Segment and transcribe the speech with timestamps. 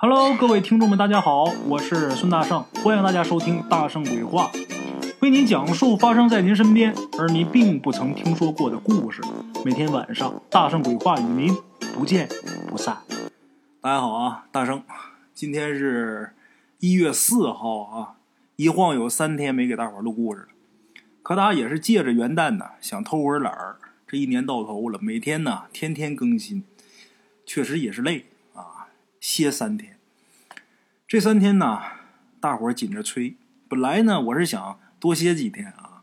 [0.00, 4.48] Hello，各位听众们，大家好，我是孙大圣，欢迎大家收听《大圣鬼话》，
[5.18, 9.20] 为您讲述发生在您身边而您并不曾听说过的故事。
[9.64, 11.52] 每天晚上，《大圣鬼话》与您
[11.92, 12.28] 不见
[12.68, 12.98] 不散。
[13.80, 14.84] 大家好啊，大圣，
[15.34, 16.32] 今天是
[16.78, 18.14] 一月四号啊，
[18.54, 20.48] 一晃有三天没给大伙录故事了。
[21.24, 23.78] 可大也是借着元旦呢，想偷会懒儿。
[24.06, 26.62] 这一年到头了，每天呢天天更新，
[27.44, 28.26] 确实也是累。
[29.20, 29.98] 歇三天，
[31.06, 31.80] 这三天呢，
[32.40, 33.34] 大伙紧着催。
[33.68, 36.02] 本来呢，我是想多歇几天啊，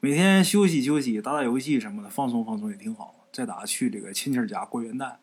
[0.00, 3.26] 每天休息休息，打打游戏什么的，放松放松也挺好。
[3.32, 5.14] 再打去这个亲戚家过元旦，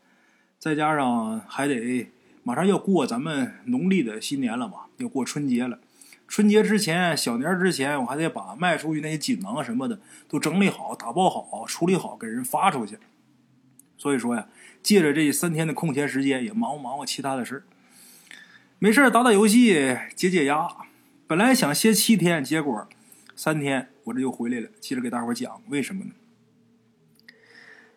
[0.57, 2.09] 再加上还得
[2.43, 5.79] 马上要过咱们农历的新年了嘛，要过春节了。
[6.27, 12.97] 春节之前，小年之前，我还得把卖出去那些锦囊什么的都整理好、打包好、处理好，给人发出去。
[13.97, 14.47] 所以说呀，
[14.81, 17.63] 借着这三天的空闲时间，也忙活忙活其他的事
[18.79, 20.67] 没事打打游戏，解解压。
[21.27, 22.87] 本来想歇七天，结果
[23.35, 24.69] 三天我这又回来了。
[24.79, 26.11] 接着给大伙讲为什么呢？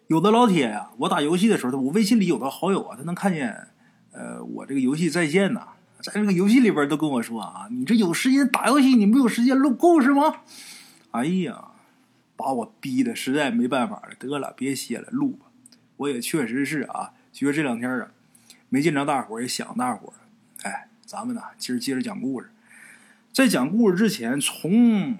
[0.08, 3.68] 有的老铁呀，我打游戏的时候，我微信里有的好友啊，他能看见，
[4.10, 5.68] 呃，我这个游戏在线呐。
[6.02, 10.40] 在这个游戏里边都跟我说啊，你这有时间打游戏，你没有时间录故事吗？
[11.12, 11.68] 哎呀，
[12.36, 14.14] 把我逼的实在没办法了。
[14.18, 15.46] 得了，别歇了，录吧。
[15.96, 18.10] 我也确实是啊，觉得这两天啊，
[18.68, 20.14] 没见着大伙儿，也想大伙儿。
[20.62, 22.50] 哎，咱们呢，今儿接着讲故事。
[23.32, 25.18] 在讲故事之前，从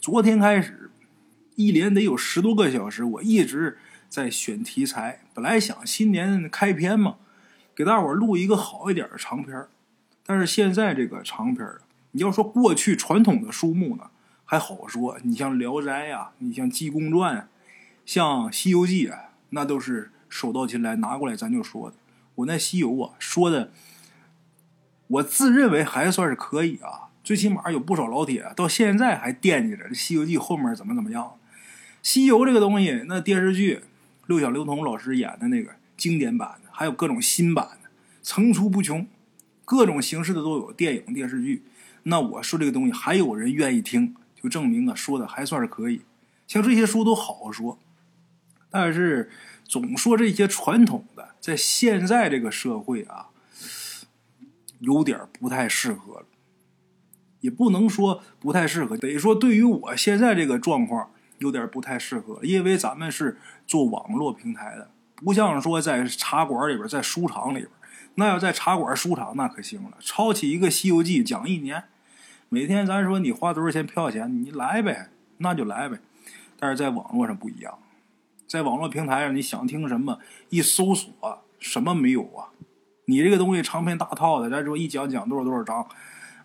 [0.00, 0.90] 昨天开始，
[1.56, 5.20] 一连得有十多个小时，我一直在选题材。
[5.34, 7.16] 本来想新年开篇嘛，
[7.74, 9.68] 给大伙儿录一个好一点的长片儿。
[10.24, 11.68] 但是现在这个长篇
[12.12, 14.10] 你要说过去传统的书目呢，
[14.44, 15.18] 还好说。
[15.24, 17.38] 你像《聊斋》呀，你像《济公传》，
[18.06, 21.96] 像《西游记》啊，那都是手到擒来，拿过来咱就说的。
[22.34, 23.70] 我那《西游》啊，说的，
[25.06, 27.08] 我自认为还算是可以啊。
[27.22, 31.24] 最起码有不少老铁到现在还惦记着《这西游记》后面怎么怎么样。
[32.02, 33.82] 《西游》这个东西，那电视剧，
[34.26, 37.90] 六小龄童老师演的那个经典版的，还有各种新版的，
[38.22, 39.06] 层出不穷。
[39.64, 41.62] 各种形式的都有，电影、电视剧。
[42.02, 46.02] 那我说这个东西还有人愿意听，就证明啊，说的还算是可以。
[46.48, 47.78] 像这些书都好说，
[48.72, 49.30] 但是
[49.64, 53.28] 总说这些传统的，在现在这个社会啊，
[54.80, 56.26] 有点不太适合了。
[57.40, 67.68] 也不能说不太适合，得说对于我现在这个状况有点不太适合，因为咱们是做网络平台的，不像说在茶馆里边，在书场里边。
[68.14, 69.96] 那要在茶馆、书场，那可行了。
[69.98, 71.82] 抄起一个《西游记》讲一年，
[72.48, 75.08] 每天咱说你花多少钱票钱，你来呗，
[75.38, 75.98] 那就来呗。
[76.60, 77.76] 但是在网络上不一样，
[78.52, 80.18] 在网络平台上，你想听什么，
[80.50, 81.10] 一搜索
[81.58, 82.52] 什么没有啊？
[83.06, 85.88] 你这个东西长篇大套的，咱说一讲讲多少多少章，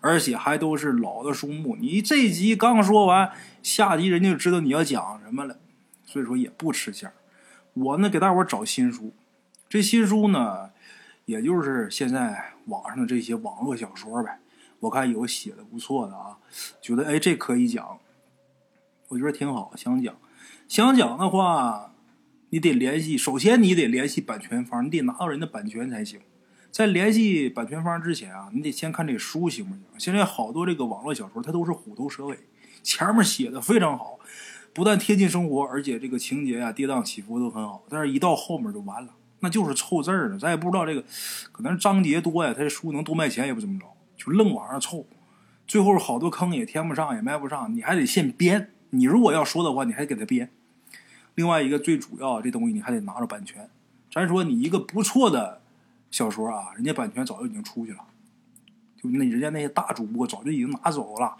[0.00, 1.76] 而且还都是老的书目。
[1.78, 3.30] 你这集刚说完，
[3.62, 5.58] 下集人家就知道你要讲什么了，
[6.06, 7.12] 所以说也不吃香。
[7.74, 9.12] 我呢，给大伙找新书，
[9.68, 10.70] 这新书呢。
[11.26, 14.40] 也就是现在网上的这些网络小说呗，
[14.80, 16.38] 我看有写的不错的啊，
[16.80, 17.98] 觉得哎这可以讲，
[19.08, 20.16] 我觉得挺好，想讲，
[20.68, 21.87] 想讲的话，
[22.50, 26.20] 你得联系，首先你得联系版权方，你得拿到人的版权才行。
[26.70, 29.82] 在联系版权方之前啊，你得先看这书行不行？
[29.98, 32.38] 现在好多这个网络小说，它都是虎头蛇尾，
[32.82, 34.18] 前面写的非常好，
[34.72, 39.14] 不但贴近生活，而且这个情节呀跌宕起伏都很好，但是一到后面就完了。
[39.40, 41.04] 那就是凑字儿呢，咱也不知道这个，
[41.52, 45.06] 可能章节多呀，他这书能多卖钱也不怎么着，就愣往上凑，
[45.66, 48.70] 最后好多坑也填不上，也卖不上，你还得现编。
[48.90, 50.50] 你如果要说的话，你还给他编。
[51.38, 53.70] 另外一个最主要，这东西你还得拿着版权。
[54.10, 55.60] 咱说你一个不错的
[56.10, 57.98] 小说啊，人家版权早就已经出去了，
[59.00, 61.36] 就那人家那些大主播早就已经拿走了，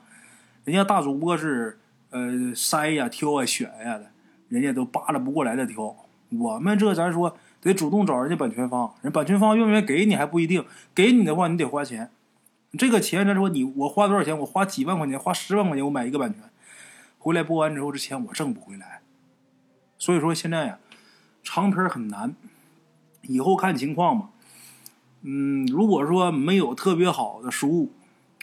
[0.62, 4.06] 人家大主播是呃筛呀、挑啊、选呀的，
[4.48, 5.96] 人家都扒拉不过来的挑。
[6.30, 7.36] 我们这咱说。
[7.60, 10.64] 得主动找人家版权方，人版权方愿不愿意给你还不一定。
[10.94, 12.08] 给你的话，你得花钱。
[12.78, 14.38] 这个钱，咱说你我花多少钱？
[14.38, 16.40] 我花几万块钱，花十万块钱，我买一个版权，
[17.18, 19.00] 回来播完之后，这钱我挣不回来。
[19.98, 20.78] 所以说现在呀，
[21.42, 22.34] 长篇很难，
[23.22, 24.30] 以后看情况吧。
[25.22, 27.92] 嗯，如果说没有特别好的书，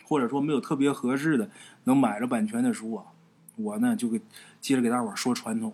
[0.04, 1.50] 或者说没有特别合适的
[1.86, 3.06] 能买着版权的书啊，
[3.56, 4.20] 我呢就给
[4.60, 5.74] 接着给大伙说传统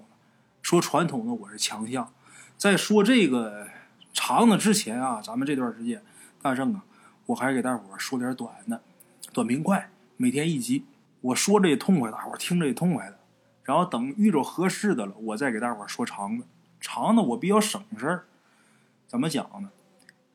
[0.62, 2.14] 说传统的我是强项。
[2.56, 3.68] 在说这个
[4.14, 6.04] 长的之前啊，咱们这段时间，
[6.42, 6.84] 大圣啊，
[7.26, 8.82] 我还是给大伙说点短的，
[9.34, 10.86] 短平快，每天一集。
[11.22, 13.18] 我说着也痛快，大伙听着也痛快的。
[13.64, 16.46] 然后等遇着合适的了，我再给大伙说长的。
[16.80, 18.24] 长的我比较省事儿，
[19.08, 19.70] 怎么讲呢？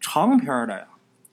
[0.01, 0.87] 长篇的呀，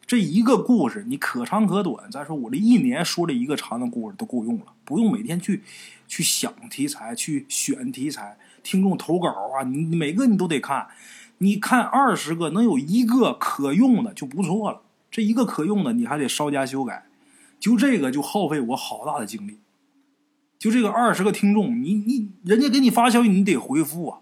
[0.08, 5.62] 这一个故事你可长可短，再说我这一年说这一个长的故事都够用了，不用每天去
[6.08, 8.38] 去想题材、去选题材。
[8.64, 10.88] 听众投稿啊，你每个你都得看，
[11.40, 14.82] 你看二十个能有一个可用的就不错了。
[15.12, 17.06] 这一个可用的你还得稍加修改，
[17.60, 19.60] 就这个就耗费我好大的精力。
[20.64, 24.20] 就这个二十个听众，你你人家给你发消息，你得回复啊。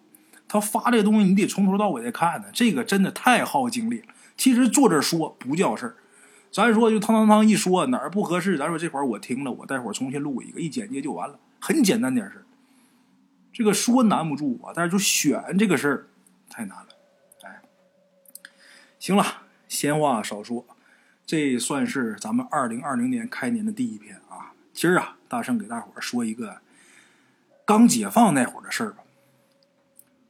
[0.47, 4.07] 他发这个东西，你得从头到尾再看呢，这个真的太耗精力了。
[4.35, 5.95] 其实坐这说不叫事儿，
[6.51, 12.45] 咱说就汤汤汤一说哪儿不合适，咱说这块我听了，我待会儿重新录一个，一剪接就完了，很简单点事儿。
[13.53, 16.07] 这个说难不住我，但是就选这个事儿
[16.49, 16.87] 太难了。
[17.43, 17.61] 哎，
[18.97, 19.23] 行了，
[19.67, 20.65] 闲话少说，
[21.23, 24.50] 这算是咱们二零二零年开年的第一篇啊。
[24.73, 26.59] 今儿啊，大圣给大伙儿说一个
[27.65, 29.03] 刚解放那会儿的事儿吧。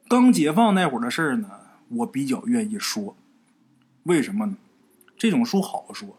[0.08, 1.50] 刚解放那会儿的事儿呢，
[1.90, 3.16] 我比较愿意说，
[4.04, 4.58] 为什么呢？
[5.18, 6.18] 这种书好说，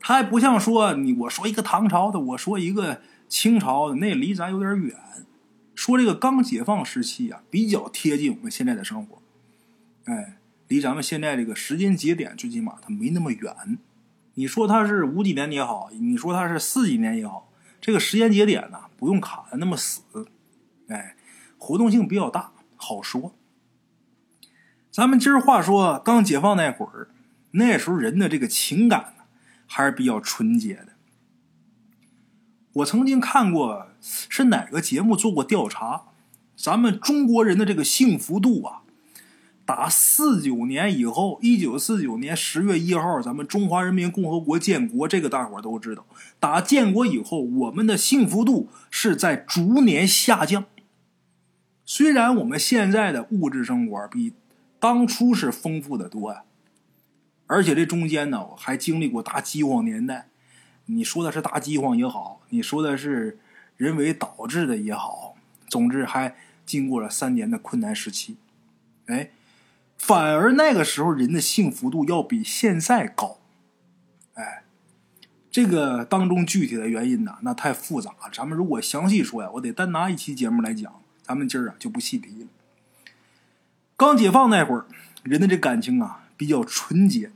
[0.00, 4.96] 它还不像说你我说一个唐朝的，我说一个清朝的，那离咱有点远。
[5.74, 9.20] 说这个刚解放时期啊，比较贴近我们现在的生活，
[10.04, 10.38] 哎，
[10.68, 13.78] 离咱们现在这个时间节点最起码它没那么远。
[14.34, 17.47] 你说它是五几年也好，你说它是四几年也好，
[17.88, 20.02] 这个时间节点呢不用卡的那么死，
[20.88, 21.16] 哎，
[21.56, 23.34] 活动性比较大，好说。
[24.90, 27.08] 咱们今儿话说刚解放那会儿，
[27.52, 29.14] 那时候人的这个情感
[29.66, 30.88] 还是比较纯洁的。
[32.74, 36.08] 我曾经看过，是哪个节目做过调查？
[36.54, 38.82] 咱们中国人的这个幸福度啊，
[39.68, 46.06] 打四九年以后，一九四九年十月一号，咱们中华人民共和国建国，这个大伙都知道。
[46.40, 50.64] 打建国以后，我们的幸福度是在逐年下降。
[51.84, 54.32] 虽然我们现在的物质生活比
[54.80, 56.44] 当初是丰富的多呀，
[57.46, 60.30] 而且这中间呢，还经历过大饥荒年代。
[60.86, 63.38] 你说的是大饥荒也好，你说的是
[63.76, 65.36] 人为导致的也好，
[65.68, 68.38] 总之还经过了三年的困难时期。
[69.04, 69.30] 哎，
[69.98, 73.38] 反而那个时候人的幸福度要比现在高。
[74.34, 74.62] 哎，
[75.50, 78.14] 这个当中具体的原因呢，那太复杂。
[78.32, 81.02] 咱们如果详细说呀，我得单拿一期节目来讲。
[81.22, 82.48] 咱们今儿啊就不细提了。
[83.96, 84.86] 刚解放那会儿，
[85.24, 87.32] 人的这感情啊比较纯洁，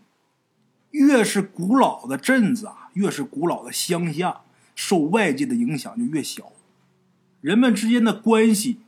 [0.93, 2.79] 越是古老的镇子啊。
[2.95, 4.43] 越是古老的乡下，
[4.75, 6.53] 受外界的影响就越小，
[7.41, 8.82] 人们之间的关系，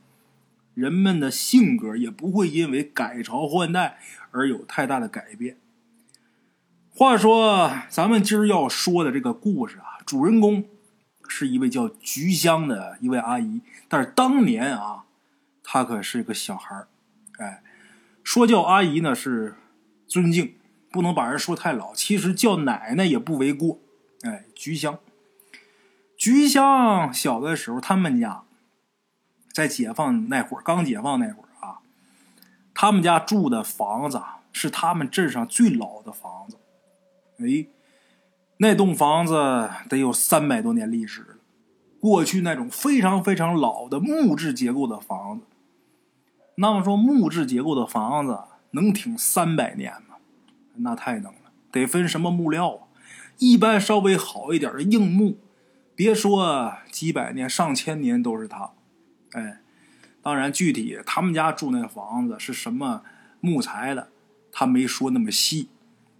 [0.75, 3.97] 人们的性格也不会因为改朝换代
[4.29, 5.57] 而有太大的改变。
[6.93, 10.65] 话说，咱们今儿要说的这个故事啊，主人公
[11.27, 15.03] 是一位叫菊香的一位阿姨，但是当年啊，
[15.63, 16.87] 她可是个小孩儿，
[17.39, 17.63] 哎，
[18.23, 19.55] 说叫阿姨呢是
[20.07, 20.55] 尊敬，
[20.89, 23.81] 不能把人说太老，其实叫奶奶也不为过。
[24.21, 24.99] 哎，菊香，
[26.15, 28.44] 菊香小的时候，他们家
[29.55, 31.79] 在解放那会儿，刚解放那会儿啊，
[32.73, 34.21] 他们家住的房子
[34.51, 36.57] 是他们镇上最老的房子。
[37.37, 37.67] 哎，
[38.57, 41.27] 那栋房子得有三百多年历史了。
[42.01, 45.45] 过去那种非常非常老的木质结构的房子，
[46.55, 48.37] 那么说木质结构的房子
[48.71, 50.17] 能挺三百年吗？
[50.75, 52.87] 那太能了，得分什么木料啊？
[53.37, 55.37] 一般稍微好一点的硬木，
[55.95, 58.71] 别说几百年、上千年都是它。
[59.35, 59.59] 哎，
[60.21, 63.03] 当然具体他们家住那房子是什么
[63.41, 64.09] 木材的，
[64.51, 65.69] 他没说那么细。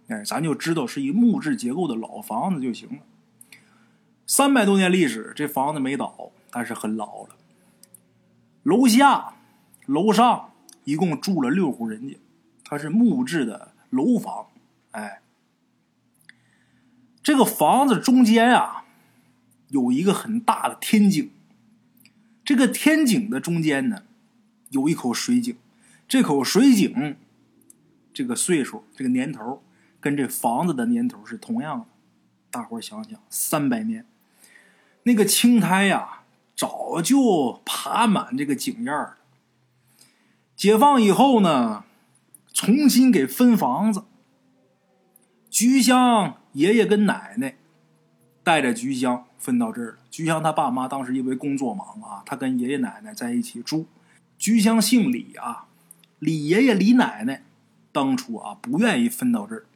[0.08, 2.98] 哎，咱就知道是一木质结构的老房子就行了。
[4.26, 7.30] 三百多年历史，这房子没倒，但是很老了。
[8.62, 9.34] 楼下、
[9.86, 10.52] 楼上
[10.84, 12.18] 一共住了六户人家，
[12.64, 14.48] 它是木质的楼房。
[14.90, 15.22] 哎。
[17.22, 18.84] 这个房子中间啊，
[19.70, 21.32] 有一个很大的天井。
[22.46, 24.04] 这个天井的中间呢，
[24.70, 25.56] 有一口水井。
[26.06, 27.16] 这口水井，
[28.14, 29.64] 这个岁数，这个年头，
[30.00, 31.86] 跟这房子的年头是同样的。
[32.48, 34.06] 大伙想想，三百年，
[35.02, 36.22] 那个青苔呀，
[36.54, 39.16] 早就爬满这个井沿了。
[40.54, 41.84] 解放以后呢，
[42.52, 44.04] 重新给分房子。
[45.50, 46.36] 菊香。
[46.52, 47.56] 爷爷跟奶奶
[48.42, 49.98] 带着菊香分到这儿了。
[50.16, 53.86] 菊香他爸妈当时因为工作忙啊，他跟爷爷奶奶在一起住。
[54.38, 55.66] 菊香姓李啊，
[56.18, 57.42] 李爷爷李奶奶
[57.92, 59.66] 当初啊不愿意分到这儿，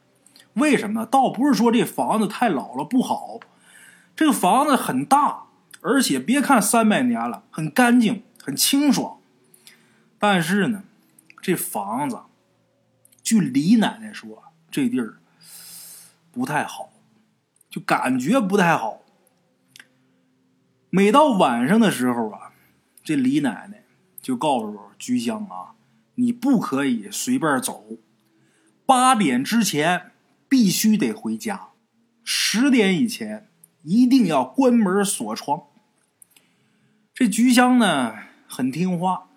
[0.54, 1.04] 为什么？
[1.04, 3.38] 倒不是说这房子太老了不好，
[4.16, 5.42] 这个房子很大，
[5.82, 9.18] 而且别看三百年了，很干净，很清爽。
[10.18, 10.84] 但是呢，
[11.42, 12.20] 这房子，
[13.22, 15.18] 据李奶奶说，这地儿。
[16.32, 16.88] 不太好，
[17.68, 18.99] 就感觉不太好。
[20.92, 22.52] 每到晚上的时候啊，
[23.04, 23.84] 这李奶奶
[24.20, 25.76] 就告诉菊香啊，
[26.16, 27.84] 你不可以随便走，
[28.84, 30.10] 八点之前
[30.48, 31.68] 必须得回家，
[32.24, 33.48] 十点以前
[33.84, 35.62] 一定要关门锁窗。
[37.14, 38.16] 这菊香呢
[38.48, 39.28] 很听话，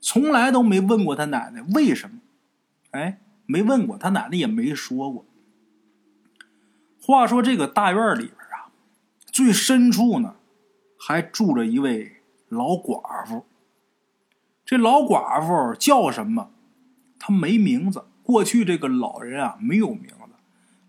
[0.00, 2.18] 从来都没问过他奶奶为什么，
[2.90, 5.24] 哎，没问过，他奶奶也没说过。
[7.00, 8.74] 话说这个大院里边啊，
[9.30, 10.34] 最深处呢。
[10.98, 12.16] 还住着一位
[12.48, 13.46] 老寡妇。
[14.64, 16.50] 这老寡妇叫什么？
[17.18, 18.04] 她没名字。
[18.22, 20.34] 过去这个老人啊没有名字，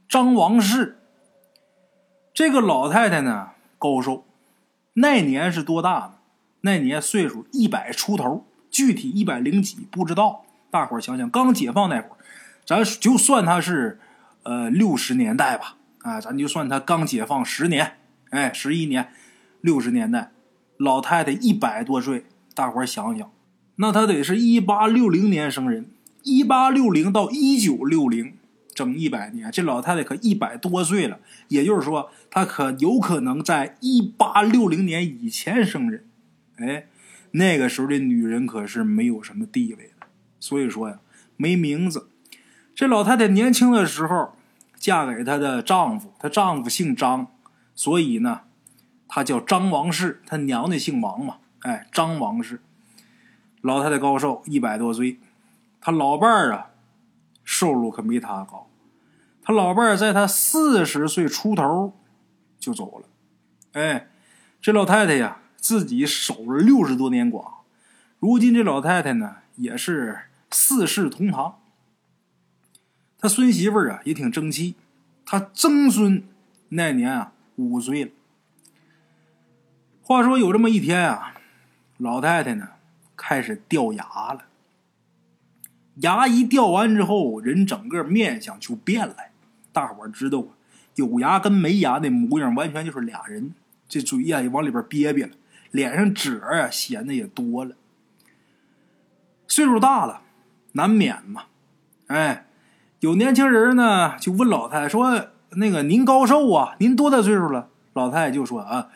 [0.09, 0.99] 张王氏。
[2.33, 4.25] 这个老太太呢高寿，
[4.95, 6.13] 那年是多大呢？
[6.61, 10.43] 那年岁数一百出头，具体一百零几不知道。
[10.69, 12.17] 大伙儿想想，刚解放那会儿，
[12.65, 14.01] 咱就算她是
[14.43, 17.97] 呃六十年代吧，啊，咱就算她刚解放十年，
[18.31, 19.13] 哎，十一年。
[19.61, 20.31] 六十年代，
[20.77, 23.31] 老太太一百多岁，大伙儿想想，
[23.75, 25.89] 那她得是一八六零年生人，
[26.23, 28.33] 一八六零到一九六零，
[28.73, 31.19] 整一百年，这老太太可一百多岁了。
[31.49, 36.05] 也就是说，她可有可能在一八六零年以前生人。
[36.55, 36.87] 哎，
[37.31, 40.07] 那个时候的女人可是没有什么地位的，
[40.39, 40.99] 所以说呀，
[41.35, 42.07] 没名字。
[42.73, 44.33] 这老太太年轻的时候
[44.77, 47.27] 嫁给她的丈夫，她丈夫姓张，
[47.75, 48.41] 所以呢。
[49.11, 52.61] 他叫张王氏，他娘家姓王嘛，哎，张王氏，
[53.61, 55.19] 老太太高寿一百多岁，
[55.81, 56.69] 他老伴儿啊，
[57.43, 58.69] 收入可没他高，
[59.41, 61.97] 他老伴儿在他四十岁出头
[62.59, 63.07] 就走了，
[63.73, 64.09] 哎，
[64.61, 67.53] 这老太太呀，自己守了六十多年寡，
[68.19, 70.19] 如今这老太太呢，也是
[70.51, 71.59] 四世同堂，
[73.17, 74.75] 他孙媳妇儿啊也挺争气，
[75.25, 76.23] 他曾孙
[76.69, 78.11] 那年啊五岁了。
[80.09, 81.35] 话说有这么一天啊，
[81.97, 82.69] 老太太呢
[83.15, 84.45] 开始掉牙了。
[85.97, 89.15] 牙一掉完之后，人整个面相就变了。
[89.71, 90.45] 大伙儿知道，
[90.95, 93.53] 有牙跟没牙的模样完全就是俩人。
[93.87, 95.33] 这嘴呀也往里边憋憋了，
[95.69, 97.75] 脸上褶啊显得也多了。
[99.47, 100.23] 岁数大了，
[100.71, 101.43] 难免嘛。
[102.07, 102.47] 哎，
[103.01, 106.75] 有年轻人呢就问老太太说：“那个您高寿啊？
[106.79, 108.89] 您多大岁数了？”老太太就说：“啊。”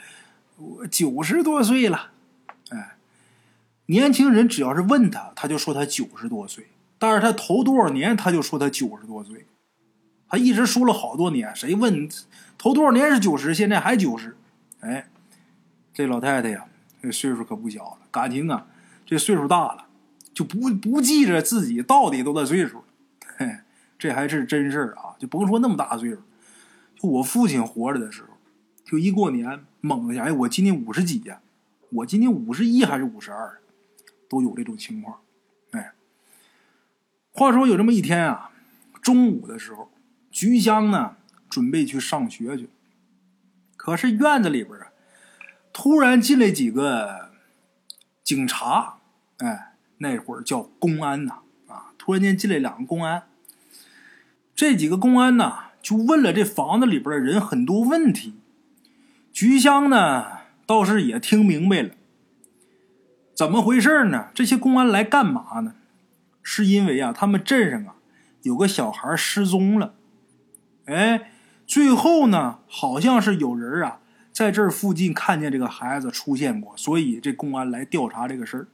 [0.64, 2.12] 我九十多岁了，
[2.70, 2.96] 哎，
[3.88, 6.68] 年轻人只要是问他，他就说他九十多岁。
[6.98, 9.46] 但是他头多少年，他就说他九十多岁，
[10.30, 11.54] 他一直说了好多年。
[11.54, 12.08] 谁问
[12.58, 14.38] 头多少年是九十，现在还九十？
[14.80, 15.10] 哎，
[15.94, 16.66] 这老太太呀，
[17.02, 17.98] 这岁数可不小了。
[18.10, 18.68] 感情啊，
[19.06, 19.88] 这岁数大了，
[20.34, 22.84] 就不不记着自己到底多大岁数了。
[23.36, 23.58] 嘿，
[24.00, 25.16] 这还是真事儿啊！
[25.20, 26.22] 就甭说那么大岁数，
[26.96, 28.30] 就我父亲活着的时候。
[28.94, 31.42] 就一过年，猛的想，哎，我今年五十几呀，
[31.90, 33.60] 我今年五十一还是五十二，
[34.30, 35.22] 都有这种情况。
[35.72, 35.94] 哎，
[37.32, 38.52] 话说有这么一天啊，
[39.02, 39.90] 中午的时候，
[40.30, 41.16] 菊香呢
[41.50, 42.70] 准备去上学去，
[43.76, 44.92] 可是院子里边啊，
[45.74, 47.32] 突然进来几个
[48.24, 49.00] 警察，
[49.38, 53.24] 哎，那会儿叫公安呐，啊，突然间进来两个公安，
[54.54, 58.36] 这几个公安呢就问了这房子里边的人很多问题。
[59.34, 61.90] 菊香呢，倒是也听明白了，
[63.36, 64.28] 怎么回事呢？
[64.32, 65.74] 这些公安来干嘛呢？
[66.44, 67.96] 是因为啊，他们镇上啊
[68.44, 69.96] 有个小孩失踪了，
[70.86, 71.32] 哎，
[71.66, 78.68] 最后呢，好像是有人啊在这附近看见这个孩子出现过，所以这公安来调查这个事儿。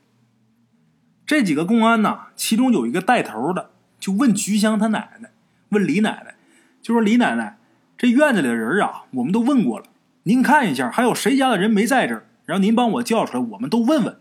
[1.26, 5.32] 这几个公安呢，其中有一个带头的，就问菊香他奶奶，
[5.70, 6.36] 问李奶奶，
[6.82, 7.58] 就说李奶奶，
[7.98, 9.86] 这院子里的人啊，我们都问过了。
[10.24, 12.26] 您看一下，还有谁家的人没在这儿？
[12.46, 14.20] 然后您帮我叫出来，我们都问问。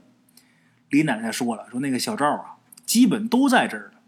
[0.90, 4.00] 李奶奶说了，说那个小赵啊，基本都在这儿了，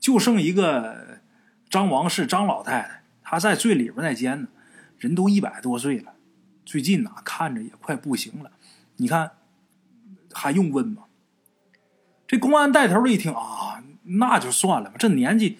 [0.00, 1.20] 就剩一个
[1.68, 4.48] 张王氏张老太太，她在最里边那间呢，
[4.98, 6.14] 人都一百多岁了，
[6.64, 8.52] 最近呐看着也快不行了。
[8.96, 9.32] 你看
[10.32, 11.04] 还用问吗？
[12.26, 15.58] 这公安带头的一听啊，那就算了吧，这年纪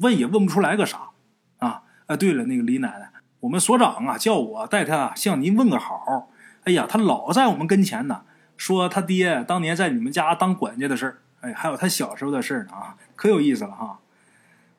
[0.00, 1.10] 问也问不出来个啥
[1.58, 2.16] 啊啊！
[2.16, 3.10] 对了，那个李奶奶。
[3.42, 6.28] 我们所长啊，叫我带他向您问个好。
[6.64, 8.22] 哎呀，他老在我们跟前呢，
[8.56, 13.98] 说他爹当年在你们家当管家的事儿，哎，还有他小时候的事儿呢啊，可有意思了哈。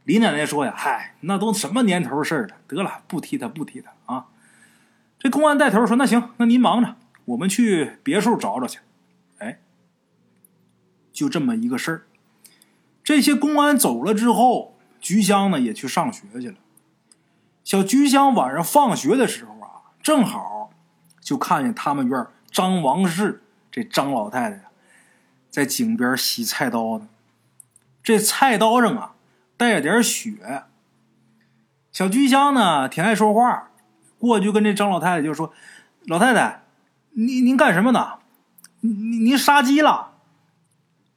[0.06, 4.28] 李奶奶说呀，嗨，那都什么年头事儿了，得了，不提他，不提他啊。
[5.20, 8.80] 这公安带头说，那行，那您忙着，我们去别处找找去。
[9.40, 9.60] 哎，
[11.12, 12.04] 就这么一个事儿。
[13.04, 16.56] 这些公安走了之后，菊香呢也去上学去了。
[17.64, 20.72] 小菊香晚上放学的时候啊，正好
[21.22, 23.42] 就看见他们院张王氏
[23.72, 24.66] 这张老太太
[25.50, 27.08] 在井边洗菜刀呢。
[28.04, 29.16] 这菜刀上啊
[29.56, 30.66] 带着点血。
[31.92, 33.70] 小菊香呢挺爱说话，
[34.20, 35.54] 过去跟这张老太太就说
[36.06, 36.64] ：“老太太，
[37.12, 38.20] 您您干什么呢？
[38.82, 40.16] 您您杀鸡了？”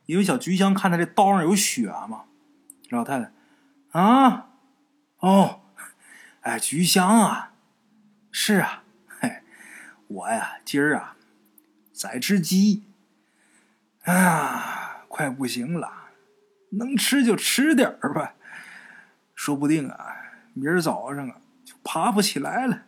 [0.06, 2.22] 因为小菊香看他这刀上有血嘛。
[2.90, 3.32] 老太太，
[3.98, 4.46] 啊，
[5.18, 5.60] 哦。
[6.46, 7.54] 哎，菊香啊，
[8.30, 9.38] 是啊，嘿，
[10.06, 11.16] 我呀，今儿啊，
[11.92, 12.84] 在吃鸡，
[14.04, 15.90] 啊，快不行了，
[16.70, 18.34] 能吃就吃点儿吧，
[19.34, 20.06] 说不定啊，
[20.54, 22.82] 明儿早上啊，就爬不起来了。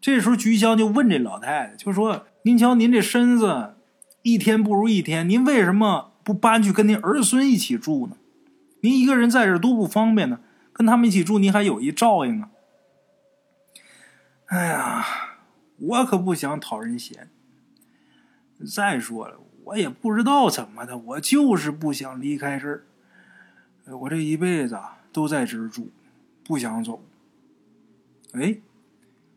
[0.00, 3.74] 这时候，菊香就问这老太太，就说：“您瞧，您这身子
[4.22, 8.16] 一天不如一天，您为什么不搬去跟您儿孙一起住呢？
[8.80, 10.40] 您一个人在这多不方便呢。”
[10.74, 12.50] 跟他们一起住，你还有一照应啊！
[14.46, 15.06] 哎呀，
[15.78, 17.30] 我可不想讨人嫌。
[18.74, 22.84] 再说了，我也不知道怎么的，我就是不想离开这儿。
[23.86, 24.78] 我这一辈子
[25.12, 25.92] 都在这儿住，
[26.44, 27.04] 不想走。
[28.32, 28.58] 哎，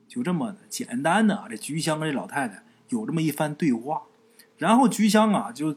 [0.08, 4.01] 就这么的简单的，这菊香跟这老太太有这么一番对话，
[4.58, 5.75] 然后菊香啊就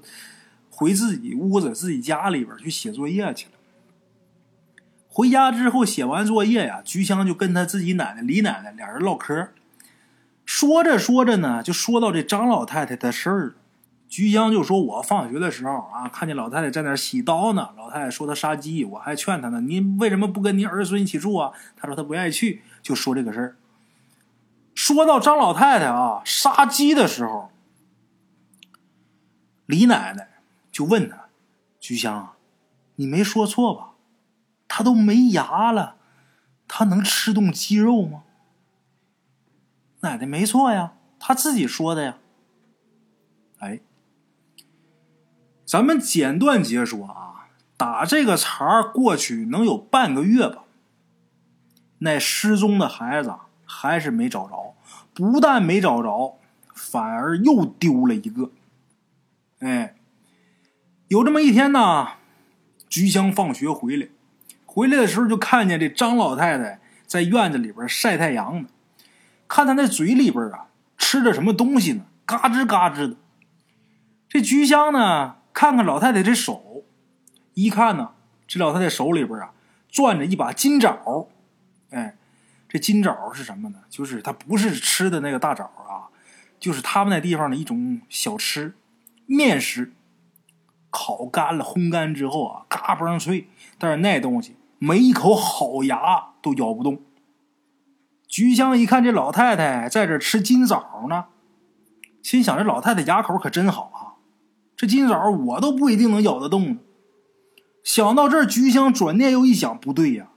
[0.71, 3.53] 回自己屋子、自己家里边去写作业去了。
[5.21, 9.51] 回家之后写完作业呀，菊香就跟他自己奶奶李奶奶俩人唠嗑，
[10.47, 13.55] 说着说着呢，就说到这张老太太的事儿。
[14.09, 17.69] 菊香就说：“我放学的时候啊，看见老太太在那洗刀呢。
[17.77, 21.53] 老太太说她杀鸡，我还劝她呢，您为什么不跟您儿孙一起住啊？
[21.77, 23.57] 她说她不愿意去，就说这个事儿。
[24.75, 27.53] 说到张老太太啊杀鸡的时候，
[29.67, 30.41] 李奶奶
[30.73, 31.27] 就问她：
[31.79, 32.33] 菊香，
[32.97, 33.89] 你没说错吧？”
[34.73, 35.97] 他都没牙了，
[36.69, 38.23] 他能吃动鸡肉吗？
[40.03, 42.19] 奶奶没错呀，他自己说的呀。
[43.59, 43.81] 哎，
[45.67, 50.63] 咱们简短截说啊，打这个茬过去能有半个月吧。
[51.99, 53.35] 那失踪的孩子
[53.67, 54.77] 还是没找着，
[55.13, 56.39] 不但没找着，
[56.73, 58.53] 反而又丢了一个。
[59.59, 59.97] 哎，
[61.09, 62.13] 有这么一天呢，
[62.89, 64.09] 菊香放学回来。
[64.73, 68.69] 回来的时候就看见这张老太太在院子里边晒太阳呢，
[69.49, 73.17] 看她那嘴里边啊吃着什么东西呢，嘎吱嘎吱的。
[74.29, 76.85] 这菊香呢，看看老太太这手，
[77.55, 78.13] 一看呢，
[78.47, 79.51] 这老太太手里边啊
[79.91, 81.27] 攥着一把金枣。
[81.91, 82.17] 哎，
[82.69, 83.81] 这金枣是什么呢？
[83.91, 86.15] 就是它不是吃的那个大枣啊，
[86.61, 88.77] 就是他们那地方的一种小吃，
[89.27, 89.93] 面食，
[90.91, 94.55] 烤干了、烘干之后啊，嘎嘣脆，但是那东西。
[94.81, 97.03] 没一口好牙都咬不动。
[98.27, 101.27] 菊香一看这老太太在这吃金枣呢，
[102.23, 104.17] 心想：这老太太牙口可真好啊！
[104.75, 106.79] 这金枣我都不一定能咬得动。
[107.85, 110.31] 想到这儿，菊香转念又一想，不对呀，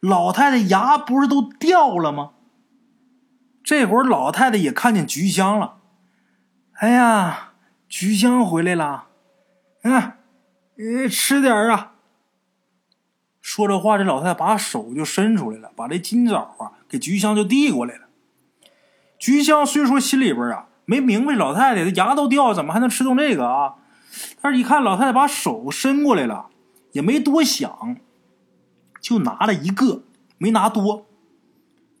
[0.00, 2.32] 老太太牙不是都掉了吗？
[3.62, 5.76] 这会儿老太太也看见菊香了。
[6.80, 7.52] 哎呀，
[7.88, 9.08] 菊香回来了，
[9.82, 10.12] 嗯，
[10.78, 11.92] 呃，吃点啊。
[13.48, 18.02] 说着话，这老太太把手就伸出来了，把这金枣啊给菊香就递过来了。
[19.18, 23.76] 菊香虽说心里边啊没明白，老太太的牙都掉了，怎么还能吃动这个啊？
[24.42, 26.50] 但是一看老太太把手伸过来了，
[26.92, 27.96] 也没多想，
[29.00, 30.02] 就拿了一个，
[30.36, 31.06] 没拿多，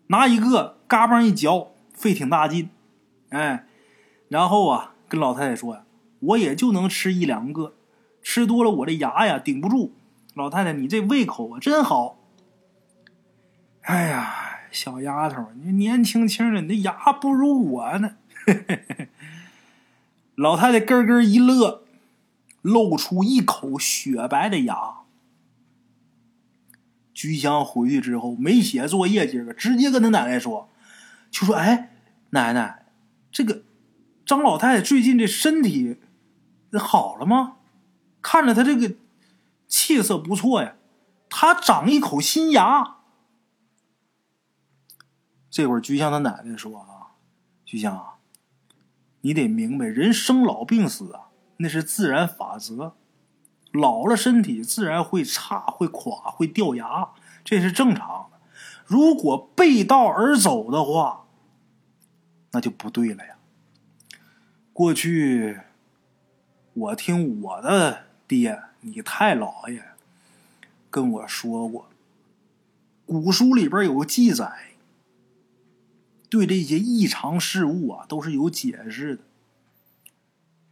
[0.08, 2.68] 拿一个嘎嘣一嚼，费挺大劲，
[3.30, 3.64] 哎，
[4.28, 5.84] 然后啊跟老太太说呀
[6.20, 7.72] ：“我也就能吃一两个，
[8.20, 9.94] 吃多了我这牙呀顶不住。”
[10.38, 12.20] 老太太，你这胃口啊真好！
[13.82, 18.16] 哎呀，小丫头，你年轻轻的，你的牙不如我呢。
[20.36, 21.82] 老太太咯咯一乐，
[22.62, 24.98] 露出一口雪白的牙。
[27.12, 30.68] 菊香回去之后没写作业，今儿个直接跟他奶奶说，
[31.32, 31.90] 就说：“哎，
[32.30, 32.86] 奶奶，
[33.32, 33.62] 这个
[34.24, 35.96] 张老太太最近这身体
[36.74, 37.56] 好了吗？
[38.22, 38.94] 看着她这个。”
[39.68, 40.76] 气色不错呀，
[41.28, 42.96] 他长一口新牙。
[45.50, 47.12] 这会儿菊香他奶奶说：“啊，
[47.64, 48.14] 菊香，
[49.20, 51.28] 你得明白，人生老病死啊，
[51.58, 52.96] 那是自然法则。
[53.72, 57.10] 老了身体自然会差、会垮、会掉牙，
[57.44, 58.40] 这是正常的。
[58.86, 61.26] 如果背道而走的话，
[62.52, 63.36] 那就不对了呀。
[64.72, 65.60] 过去
[66.72, 69.84] 我听我的爹。”你太老爷
[70.90, 71.88] 跟我说过，
[73.06, 74.72] 古书里边有个记载，
[76.28, 79.22] 对这些异常事物啊都是有解释的。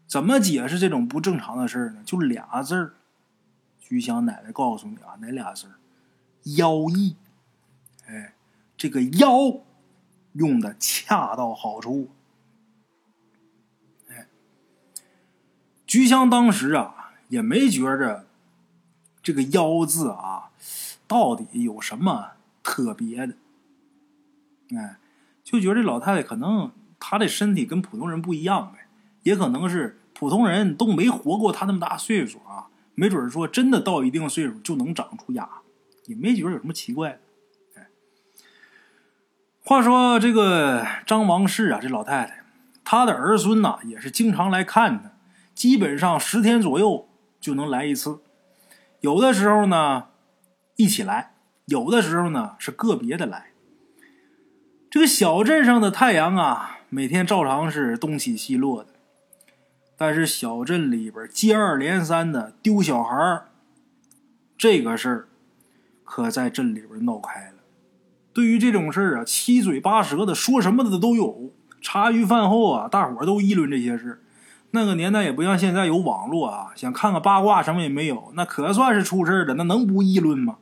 [0.07, 2.03] 怎么解释这种不正常的事呢？
[2.05, 2.95] 就俩字儿。
[3.81, 5.75] 菊香奶奶告诉你啊，哪俩字儿？
[6.57, 7.17] 妖异。
[8.07, 8.35] 哎，
[8.77, 9.61] 这个“妖”
[10.35, 12.11] 用的恰到好处。
[14.09, 14.29] 哎，
[15.87, 18.27] 菊香当时啊也没觉着
[19.23, 20.51] 这个“妖”字啊
[21.07, 23.35] 到底有什么特别的。
[24.77, 24.97] 哎，
[25.45, 28.89] 就觉得这老太太可能她的身体跟普通人不一样呗，
[29.23, 35.49] 也可能是普通人都没活过她那么大岁数啊，没准说真的到一定岁数就能长出牙，
[36.07, 37.21] 也没觉得有什么奇怪。
[39.63, 42.45] 话说这个张王氏啊，这老太太，
[42.85, 45.11] 她的儿孙呐也是经常来看她，
[45.55, 47.09] 基本上十天左右
[47.41, 48.19] 就能来一次。
[49.01, 50.09] 有的时候呢
[50.77, 51.35] 一起来，
[51.67, 53.53] 有的时候呢是个别的来。
[54.91, 58.91] 这个小镇上的太阳啊，每天照常是东起西落的，
[59.97, 63.43] 但是小镇里边接二连三的丢小孩
[64.57, 65.29] 这个事儿
[66.05, 67.57] 可在镇里边闹开了。
[68.33, 71.53] 对于这种事儿啊，七嘴八舌的说什么的都有。
[71.83, 74.23] 茶余饭后啊，大伙都议论这些事
[74.73, 80.57] 那个年代也不像现在有网络啊，想看个八卦什么也没有，那可算是出事的，那能不议论吗？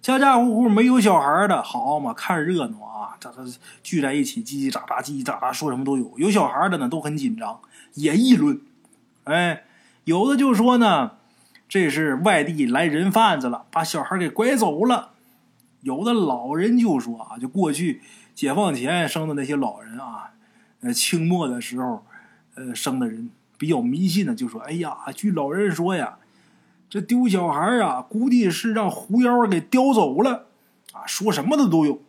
[0.00, 3.42] 家家户户没有小孩的，好嘛，看热闹啊，这这
[3.82, 6.12] 聚在一起叽叽喳喳，叽叽喳喳说什么都有。
[6.16, 7.58] 有小孩的呢，都很紧张，
[7.94, 8.60] 也议论。
[9.24, 9.64] 哎，
[10.04, 11.12] 有的就说呢，
[11.68, 15.10] 这是外地来人贩子了，把小孩给拐走了。
[15.80, 18.02] 有的老人就说啊，就过去
[18.32, 20.30] 解放前生的那些老人啊，
[20.82, 22.04] 呃，清末的时候，
[22.56, 26.18] 呃，生的人比较迷信的，就说，哎呀，据老人说呀，
[26.90, 30.46] 这丢小孩啊，估计是让狐妖给叼走了，
[30.92, 32.02] 啊，说什么的都有。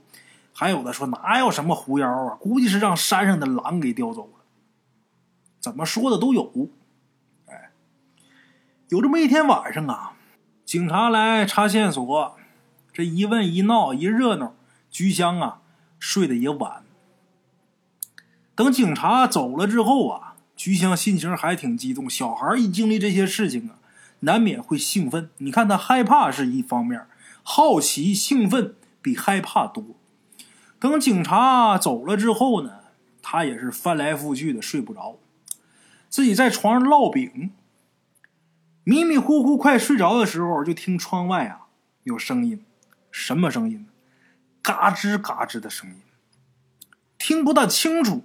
[0.53, 4.43] 还有的说哪有什么狐妖啊，估计是让山上的狼给叼走了。
[5.59, 6.69] 怎么说的都有。
[7.45, 7.71] 哎，
[8.89, 10.13] 有这么一天晚上啊，
[10.65, 12.35] 警察来查线索。
[12.91, 14.55] 这一问一闹一热闹，
[14.89, 15.61] 菊香啊
[15.99, 16.83] 睡得也晚。
[18.55, 20.26] 等警察走了之后啊，
[20.57, 22.09] 菊香心情还挺激动。
[22.09, 23.79] 小孩一经历这些事情啊，
[24.21, 25.29] 难免会兴奋。
[25.37, 27.05] 你看他害怕是一方面，
[27.43, 29.95] 好奇兴奋比害怕多。
[30.79, 32.79] 等警察走了之后呢，
[33.21, 35.19] 他也是翻来覆去的睡不着，
[36.09, 37.51] 自己在床上烙饼，
[38.83, 41.67] 迷迷糊糊快睡着的时候，就听窗外啊
[42.03, 42.63] 有声音。
[43.11, 43.87] 什么声音？
[44.61, 45.95] 嘎吱嘎吱的声音，
[47.17, 48.23] 听不大清楚，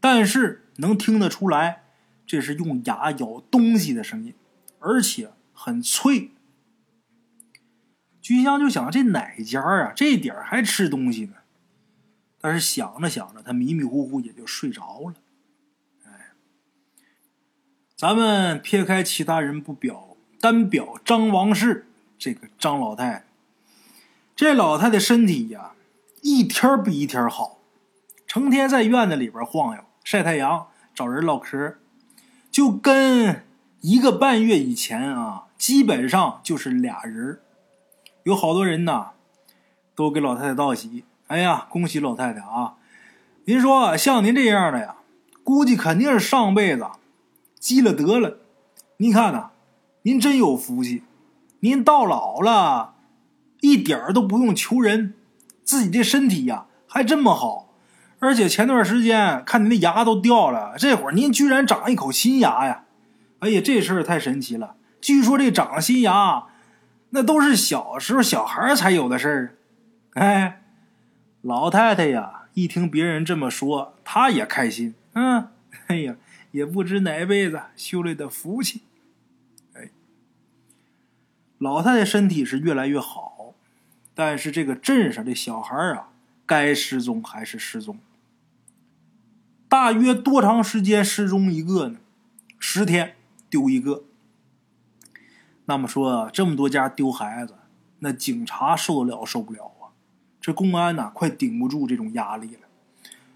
[0.00, 1.84] 但是能听得出来，
[2.26, 4.34] 这是用牙咬东西的声音，
[4.78, 6.30] 而且很脆。
[8.20, 9.92] 菊香就想：这哪家啊？
[9.94, 11.34] 这点还吃东西呢？
[12.40, 15.14] 但是想着想着，他迷迷糊糊也就睡着了。
[16.06, 16.30] 哎，
[17.96, 21.86] 咱们撇开其他人不表，单表张王氏
[22.18, 23.24] 这个张老太太。
[24.36, 25.72] 这老太太身体呀，
[26.22, 27.58] 一天比一天好，
[28.26, 31.76] 成天在院子里边晃悠、晒太阳、找人唠嗑，
[32.50, 33.44] 就跟
[33.80, 37.40] 一个半月以前啊，基本上就是俩人。
[38.24, 39.12] 有好多人呐，
[39.94, 41.04] 都给老太太道喜。
[41.28, 42.74] 哎呀，恭喜老太太啊！
[43.44, 44.96] 您说像您这样的呀，
[45.44, 46.86] 估计肯定是上辈子
[47.58, 48.38] 积了德了。
[48.98, 49.50] 您看呐，
[50.02, 51.04] 您真有福气，
[51.60, 52.94] 您到老了。
[53.60, 55.14] 一点儿都不用求人，
[55.62, 57.69] 自己的身体呀还这么好，
[58.20, 62.84] 而且前段时间看您的牙都掉了，这会儿您居然长一口新牙呀！
[63.40, 64.76] 哎呀，这事儿太神奇了。
[65.00, 66.44] 据说这长新牙，
[67.10, 69.56] 那都是小时候小孩才有的事儿。
[70.12, 70.62] 哎，
[71.40, 74.94] 老太太呀，一听别人这么说，她也开心。
[75.14, 75.48] 嗯，
[75.86, 76.16] 哎呀，
[76.50, 78.82] 也不知哪辈子修来的福气。
[79.72, 79.88] 哎，
[81.56, 83.54] 老太太身体是越来越好。
[84.14, 86.10] 但是这个镇上的小孩啊，
[86.44, 87.98] 该失踪还是失踪。
[89.70, 92.00] 大约多长时间失踪一个呢？
[92.58, 93.14] 十天
[93.48, 94.02] 丢一个。
[95.66, 97.54] 那么说这么多家丢孩子，
[98.00, 99.94] 那警察受得了受不了啊？
[100.40, 102.62] 这公安呐，快顶不住这种压力了。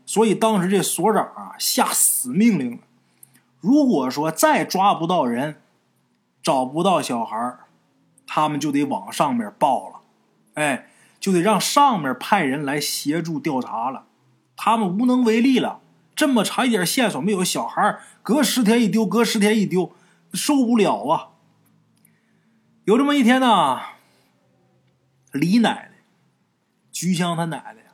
[0.04, 2.78] 所以当时这所长啊，下死命令了：
[3.60, 5.62] 如果说再抓不到人，
[6.42, 7.58] 找不到小孩
[8.26, 10.00] 他们就得往上面报了。
[10.54, 14.06] 哎，就得让上面派人来协助调查了，
[14.56, 15.82] 他们无能为力了。
[16.14, 19.92] 这么长一点线索没有，小孩隔十天一丢，隔十天一丢，
[20.32, 21.30] 受不了啊！
[22.84, 23.80] 有这么一天呢，
[25.32, 25.90] 李奶奶
[26.92, 27.92] 菊香她奶奶呀，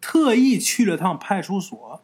[0.00, 2.02] 特意去了趟派出所。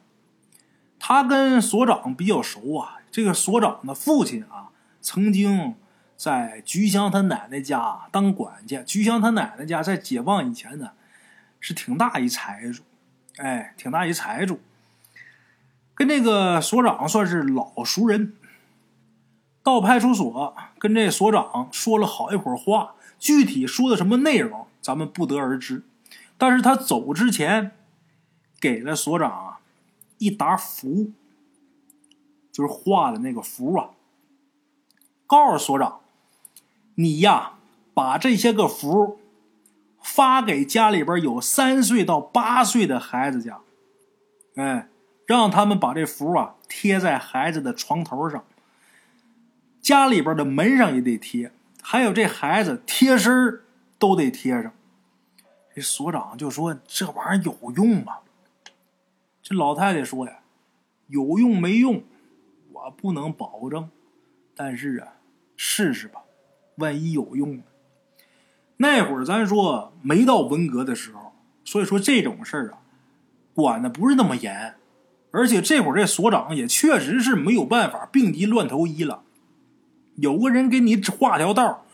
[1.00, 5.76] 他跟所长比较熟啊，这个所长的父亲啊，曾经
[6.16, 8.82] 在菊香他奶奶家当管家。
[8.82, 10.90] 菊香他奶奶家在解放以前呢，
[11.60, 12.82] 是挺大一财主，
[13.36, 14.60] 哎，挺大一财主，
[15.98, 18.34] 跟那个所长算是老熟人。
[19.64, 25.82] 到派出所跟这所长说了好一会儿话，具体说的什么内容咱们不得而知。
[26.38, 27.72] 但是他走之前，
[28.60, 29.58] 给了所长啊
[30.18, 31.10] 一沓符，
[32.52, 33.90] 就是画的那个符啊。
[35.26, 36.00] 告诉所长，
[36.94, 37.54] 你呀
[37.92, 39.18] 把这些个符
[40.00, 43.60] 发给家里边有三岁到八岁的孩子家，
[44.54, 44.88] 哎，
[45.28, 48.42] 让他们把这符啊贴在孩子的床头上。
[49.82, 53.60] 家里边的门上也得贴，还有这孩子贴身
[53.98, 54.72] 都得贴上。
[55.74, 58.20] 这所长就说：“这玩意儿有用吗？”
[59.42, 60.38] 这老太太说：“呀，
[61.08, 62.02] 有用没用，
[62.72, 63.90] 我不能保证，
[64.56, 65.12] 但是啊，
[65.58, 66.22] 试试吧，
[66.76, 67.64] 万一有用呢。”
[68.80, 71.34] 那会儿咱说没到文革的时候，
[71.66, 72.80] 所以说这种事儿啊，
[73.52, 74.76] 管的不是那么严，
[75.30, 79.22] 而且这会儿这所长也确实是没有办法，病急乱投医了。
[80.16, 81.84] 有个人给你画条道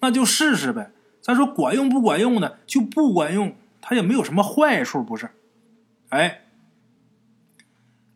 [0.00, 0.90] 那就试试呗。
[1.22, 5.30] 咱说管用不管用呢，就不管用，他也没有什么坏处，不是？
[6.08, 6.42] 哎，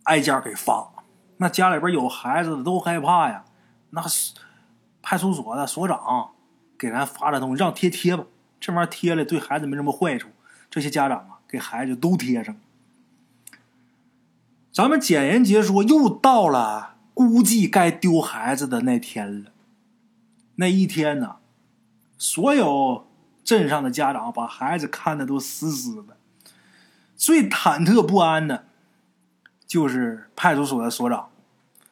[0.04, 0.92] 挨家给发，
[1.36, 3.44] 那家里边有孩子的都害怕呀。
[3.90, 4.02] 那
[5.00, 6.30] 派出所的所长
[6.76, 8.24] 给咱发的东西，让贴贴吧。
[8.58, 10.28] 这玩意儿贴了对孩子没什么坏处，
[10.70, 12.56] 这些家长啊给孩子都贴上。
[14.74, 19.52] 咱们简言结说，又到了估计该丢孩子的那天了。
[20.56, 21.36] 那一天呢，
[22.18, 23.06] 所有
[23.44, 26.16] 镇上的家长把孩子看的都死死的，
[27.14, 28.64] 最忐忑不安的，
[29.64, 31.28] 就是派出所的所长，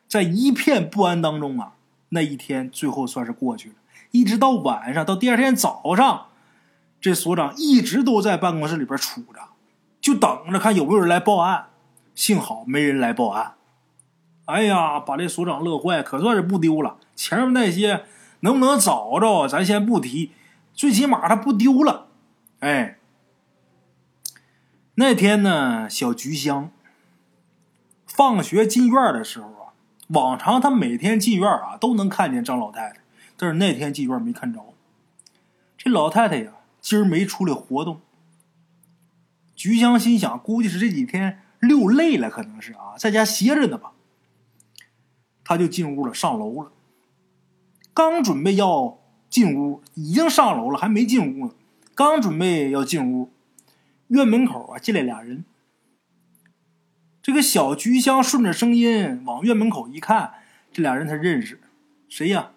[0.08, 1.74] 在一片不安当中啊，
[2.08, 3.74] 那一天最后算是过去了。
[4.10, 6.26] 一直到晚上，到第二天早上，
[7.00, 9.50] 这所长一直都在办公室里边杵着，
[10.00, 11.68] 就等着看有没有人来报案。
[12.14, 13.54] 幸好没人来报案。
[14.46, 16.98] 哎呀，把这所长乐坏，可算是不丢了。
[17.14, 18.04] 前面那些。
[18.44, 19.46] 能不能找着？
[19.46, 20.32] 咱先不提，
[20.74, 22.08] 最起码他不丢了。
[22.58, 22.98] 哎，
[24.96, 26.72] 那天呢，小菊香
[28.04, 32.96] 放学进院的时候啊，往常他每天进院啊都能看见张老太太，
[33.36, 34.74] 但是那天进院没看着。
[35.78, 38.00] 这老太太呀，今儿没出来活动。
[39.54, 43.92] 菊香心想，估计是这几天溜累了，可能是啊，在家歇着呢吧。
[45.44, 46.72] 他就进屋了，上楼了。
[47.94, 48.98] 刚准备要
[49.30, 51.54] 进屋，已经上楼了，还没进屋呢。
[51.94, 53.30] 刚准备要进屋，
[54.08, 55.44] 院门口啊进来俩人。
[57.22, 60.34] 这个小菊香顺着声音往院门口一看，
[60.72, 61.60] 这俩人他认识，
[62.08, 62.50] 谁呀？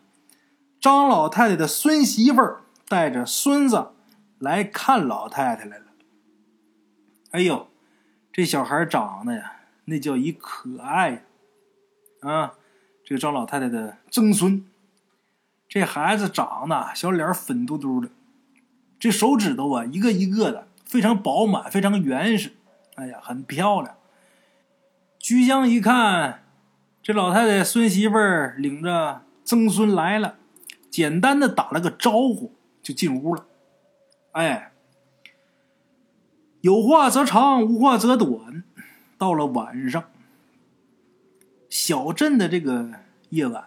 [0.81, 3.91] 张老太太的孙媳妇儿带着孙子
[4.39, 5.85] 来看老太太来了。
[7.31, 7.67] 哎呦，
[8.35, 11.23] 这小孩长得呀，那叫一可爱！
[12.19, 12.55] 啊，
[13.05, 14.65] 这个张老太太的曾孙。
[15.69, 18.09] 这孩子长得小脸粉嘟嘟的，
[18.99, 22.51] 这手指头啊一个一个的非常饱满，非常原始，
[22.95, 23.95] 哎呀，很漂亮。
[25.17, 26.43] 菊香一看，
[27.01, 28.17] 这老太太孙媳妇
[28.57, 30.35] 领着曾孙来了，
[30.91, 33.45] 简单的打了个招呼就进屋了。
[34.33, 34.73] 哎，
[36.65, 38.63] 有话则长，无话则短。
[39.19, 40.05] 到了晚上，
[41.69, 42.89] 小镇的这个
[43.29, 43.65] 夜晚。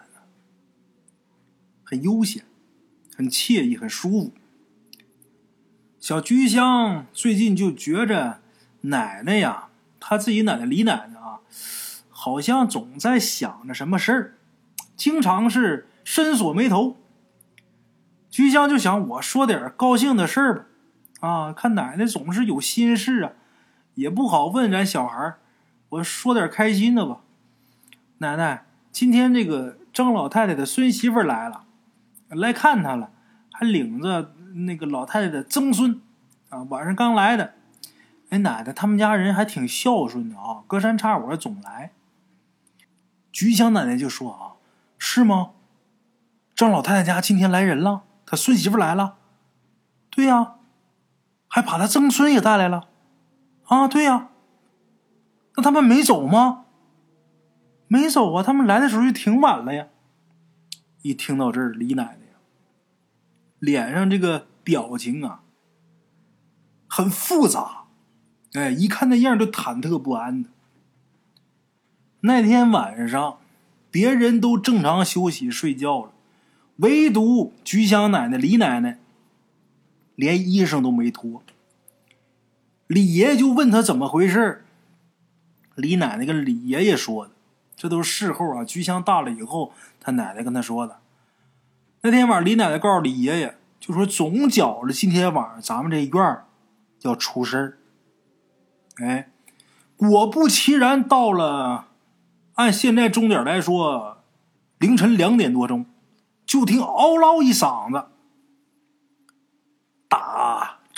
[1.81, 2.43] 很悠闲，
[3.15, 4.33] 很惬意，很舒服。
[5.97, 8.41] 小菊香最近就觉着
[8.81, 9.69] 奶奶呀，
[10.01, 11.39] 她自己奶奶李奶奶啊，
[12.09, 14.35] 好像总在想着什么事儿，
[14.97, 16.97] 经常是深锁眉头。
[18.29, 20.65] 菊香就想，我说点高兴的事儿吧，
[21.19, 23.31] 啊，看奶奶总是有心事啊，
[23.95, 25.35] 也不好问咱小孩
[25.89, 27.21] 我说点开心的吧。
[28.19, 31.63] 奶奶，今天这个张老太太的孙媳妇来了。
[32.29, 33.11] 来看她了，
[33.51, 35.99] 还领着那个老太太的曾孙，
[36.49, 37.55] 啊，晚上刚来的。
[38.29, 41.91] 哎，奶奶，他们家人还挺孝顺的啊，隔三差五总来。
[43.31, 44.53] 菊香奶奶就说：“啊，
[44.97, 45.51] 是吗？
[46.55, 49.15] 张老太太家今天来人了，她孙媳妇来了。
[50.11, 50.55] 对呀，
[51.49, 52.87] 还把他曾孙也带来了。
[53.65, 54.29] 啊，对呀。
[55.57, 56.65] 那他们没走吗？
[57.87, 59.87] 没走啊，他们来的时候就挺晚了呀。”
[61.01, 62.19] 一听到这儿，李奶奶，
[63.59, 65.41] 脸上这个表情啊，
[66.87, 67.85] 很复杂。
[68.53, 70.49] 哎，一看那样就忐忑不安的。
[72.21, 73.37] 那天晚上，
[73.89, 76.11] 别人都正常休息睡觉了，
[76.77, 78.99] 唯独菊香奶奶李奶奶
[80.19, 81.41] 连衣裳都没脱。
[82.87, 84.65] 李爷爷就问他怎么回事
[85.75, 87.31] 李奶奶跟李爷爷说的，
[87.73, 88.65] 这都是事后啊。
[88.65, 90.97] 菊香大了以后，他奶奶跟他说的。
[92.01, 96.37] 那天晚上，李奶奶告诉李爷爷，就说总觉着今天晚上咱们这院
[97.03, 97.77] 要出事儿。
[98.97, 99.29] 哎，
[99.95, 101.85] 果不其然，到了。
[102.55, 104.17] 按现在钟点来说，
[104.79, 105.85] 凌晨两点多钟，
[106.45, 108.07] 就听嗷唠一嗓子，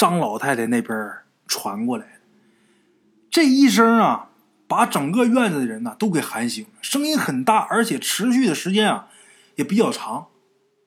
[0.02, 0.98] 张老太太那边
[1.46, 2.12] 传过来的。
[3.30, 4.30] 这一声啊，
[4.68, 9.10] 把整个院子的人呢都给喊醒了，声音很大，而且持续的时间啊
[9.58, 10.30] 也比较长。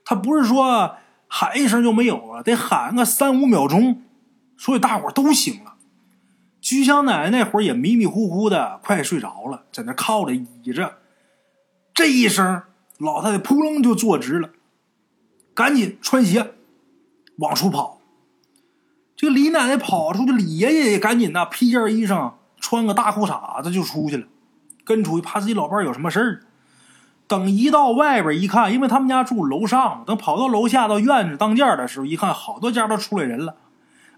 [0.05, 0.97] 他不是说
[1.29, 4.03] 喊一声就没有了，得喊个三五秒钟，
[4.57, 5.77] 所以大伙都醒了。
[6.61, 10.99] 菊香奶奶那会儿也迷迷糊糊的，快睡着了，在那靠着倚着。
[11.95, 12.65] 这一声，
[12.99, 14.51] 老太太扑棱就坐直了，
[15.55, 16.55] 赶紧穿鞋
[17.37, 17.94] 往出跑。
[19.25, 24.27] 这李奶奶跑出去，李爷爷也赶紧呐，披件衣裳，穿个大裤衩子就出去了，
[24.85, 26.41] 跟出去，怕自己老伴有什么事儿。
[27.27, 33.57] 等一到外边一看，因为他们家住楼上，等跑到楼下到院子当间的时候，一看好多家都出来人了。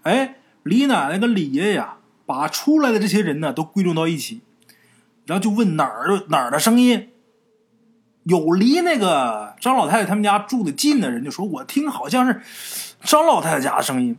[0.03, 1.85] 哎，李奶奶跟李爷爷。
[2.27, 4.41] 把出来的这些人呢都归拢到一起，
[5.25, 7.07] 然后就问哪儿哪儿的声音。
[8.25, 12.41] 有离那个张老太太他们家住的近的人就说：“我听好像是
[13.01, 14.17] 张老太太家的声音。”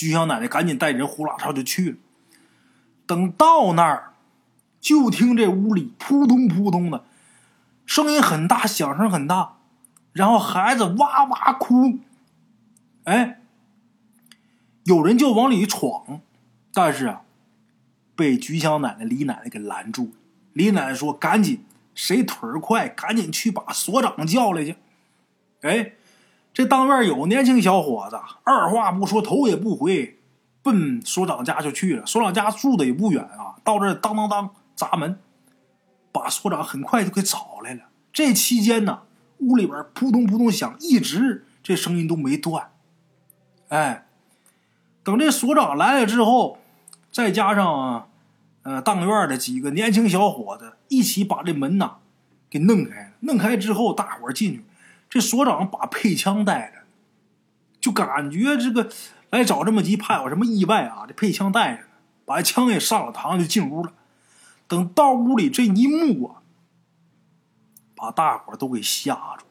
[0.00, 1.96] 菊香奶奶赶紧带人呼啦超就去了。
[3.06, 4.14] 等到那儿，
[4.80, 7.04] 就听这屋里扑通扑通的
[7.84, 9.56] 声音很大，响声很大，
[10.12, 11.98] 然后孩子哇哇哭。
[13.04, 13.40] 哎，
[14.84, 16.20] 有人就往里闯，
[16.72, 17.22] 但是啊。
[18.16, 20.12] 被菊香奶奶、李奶奶给拦住。
[20.52, 24.76] 李奶奶说：“赶紧，谁腿儿快，赶紧去把所长叫来去。”
[25.62, 25.92] 哎，
[26.52, 30.18] 这当院有年轻小伙子，二话不说，头也不回，
[30.62, 32.04] 奔所长家就去了。
[32.04, 35.18] 所长家住的也不远啊，到这当当当砸门，
[36.12, 37.82] 把所长很快就给找来了。
[38.12, 39.02] 这期间呢，
[39.38, 42.70] 屋里边扑通扑通响，一直这声音都没断。
[43.68, 44.06] 哎，
[45.02, 46.58] 等这所长来了之后，
[47.10, 48.06] 再加上。
[48.62, 51.96] 呃，当院的几个年轻小伙子一起把这门呐
[52.50, 53.12] 给弄开了。
[53.20, 54.62] 弄开之后，大伙进去，
[55.10, 56.84] 这所长把配枪带着，
[57.80, 58.88] 就感觉这个
[59.30, 61.04] 来找这么急，怕有什么意外啊。
[61.06, 61.82] 这配枪带着，
[62.24, 63.92] 把枪也上了膛，就进屋了。
[64.68, 66.42] 等到屋里这一幕啊，
[67.96, 69.50] 把大伙都给吓住了。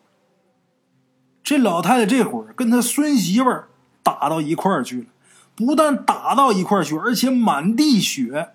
[1.43, 3.63] 这老太太这会儿跟她孙媳妇
[4.01, 5.07] 打到一块儿去了，
[5.55, 8.53] 不但打到一块儿去，而且满地血。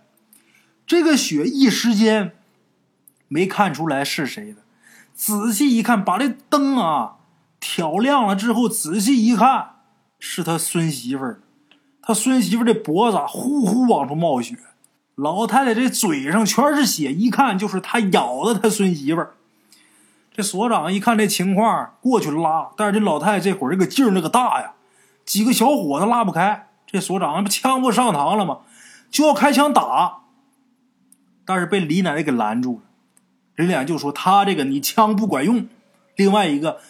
[0.86, 2.36] 这个血一时间
[3.28, 4.62] 没看出来是谁的，
[5.14, 7.16] 仔细一看，把这灯啊
[7.60, 9.76] 挑亮了之后，仔细一看，
[10.18, 11.40] 是他孙媳妇儿。
[12.02, 14.56] 他孙媳妇儿的脖子呼呼往出冒血，
[15.14, 19.34] 老太太这嘴上全是血，一看就是他咬的他孙媳妇儿。
[20.36, 24.72] 这所长一看这情况，过去拉，但是这老太太这会儿这个劲儿那个大呀，
[25.24, 26.68] 几个小伙子拉不开。
[26.86, 28.58] 这所长不枪不上膛了吗？
[29.10, 30.18] 就要开枪打。
[31.44, 32.80] 但是被李奶奶给拦住了，
[33.54, 35.68] 人俩就说他这个你枪不管用，
[36.16, 36.80] 另外一个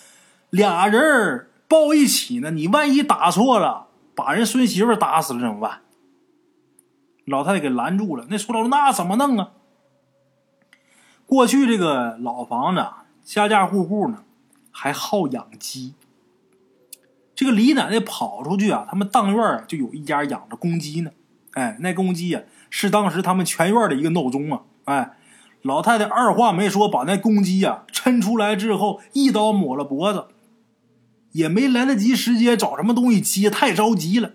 [0.50, 5.80] 俩人抱一起呢，你万一打错了，把人孙媳妇打死了怎么办？
[7.24, 9.50] 老太太给拦住了，那说老那怎么弄啊？
[11.26, 12.86] 过去这个老房子
[13.24, 14.24] 家家户户呢
[14.70, 15.94] 还好养鸡，
[17.34, 21.10] 这个李奶奶跑出去啊，他们当院就有一家养着公鸡呢，
[21.52, 22.42] 哎，那公鸡呀。
[22.76, 24.62] 是当时他们全院的一个闹钟啊！
[24.86, 25.16] 哎，
[25.64, 30.26] 老太太二话没说，把那公鸡呀抻出来之后，一刀抹了脖子，
[31.32, 34.32] 也没来得及时间找什么东西接，太着急了。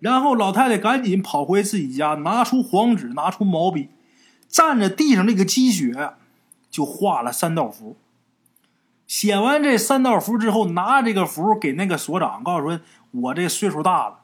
[0.00, 3.90] 然后老太太赶紧跑回自己家，拿出黄纸，拿出毛笔，
[4.50, 6.14] 蘸着地上那个鸡血，
[6.68, 7.96] 就画了三道符。
[9.06, 12.80] 写完这三道符之后，拿这个符给那个所长，告诉说
[13.22, 14.18] ：“我这岁数大了。”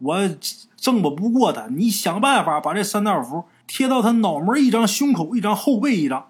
[0.00, 0.28] 我
[0.76, 6.28] 挣不不过他，你想办法把这三道符贴到他脑门一张、胸口一张、后背一张。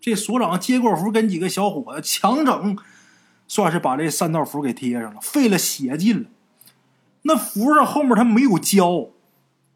[0.00, 2.76] 这所长接过符，跟几个小伙子强整，
[3.48, 6.28] 算是把这三道符给贴上了，费了血劲了。
[7.22, 9.08] 那符上后面他没有胶，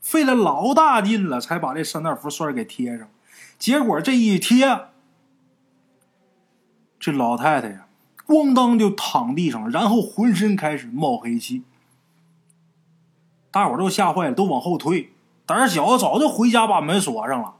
[0.02, 3.08] 费了老大劲了，才把这三道符算是给贴上。
[3.58, 4.88] 结果这一贴，
[7.00, 7.86] 这老太太呀，
[8.26, 11.62] 咣当就躺地上了，然后浑身开始冒黑气。
[13.50, 15.12] 大伙都吓坏了，都往后退。
[15.48, 17.54] 胆小的早就回家把门锁上了，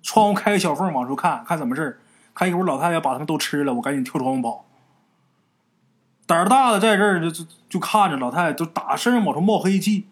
[0.00, 2.00] 窗户开个小缝往出看看怎么事
[2.32, 4.64] 看一会儿老太太把他们都吃了，我赶紧跳窗户跑。
[6.24, 10.06] 胆大的在这儿就就就看着老太太就打身上往出冒黑气，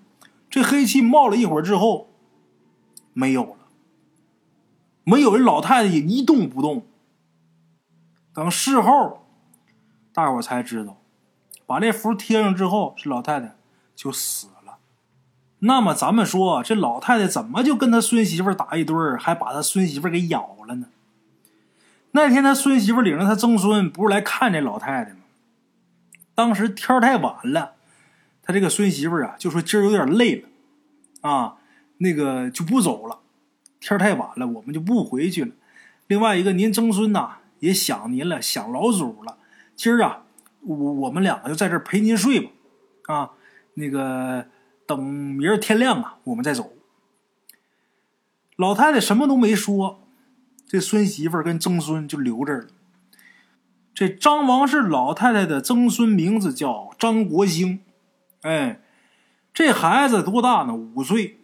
[0.51, 2.09] 这黑气冒了一会儿之后
[3.12, 3.57] 没有了，
[5.05, 6.85] 没有，这老太太也一动不动。
[8.35, 9.24] 等事后，
[10.12, 10.97] 大伙才知道，
[11.64, 13.55] 把这符贴上之后，这老太太
[13.95, 14.60] 就死了。
[15.63, 20.87] 那么咱们说，这老太太怎么就跟他孙媳妇打一堆，还把他孙媳妇给咬了呢？
[22.13, 25.19] 那天他孙媳妇领着他曾孙不是来看这老太太吗？
[26.35, 27.73] 当时天太晚了，
[28.43, 30.49] 他这个孙媳妇啊就说今儿有点累了，
[31.31, 31.57] 啊，
[31.99, 33.19] 那个就不走了。
[33.81, 35.53] 天太晚了，我们就不回去了。
[36.07, 39.37] 另外一个，您曾孙呐也想您了，想老祖了。
[39.77, 40.23] 今儿啊，
[40.63, 42.51] 我我们两个就在这陪您睡吧，
[43.09, 43.31] 啊，
[43.75, 44.47] 那个。
[44.91, 46.72] 等明儿天亮啊，我们再走。
[48.57, 50.03] 老太太什么都没说，
[50.66, 52.68] 这孙媳妇跟曾孙就留这儿了。
[53.95, 57.84] 这张王氏老太太的曾孙名字叫张国兴，
[58.41, 58.80] 哎，
[59.55, 60.74] 这孩子多大呢？
[60.74, 61.38] 五岁。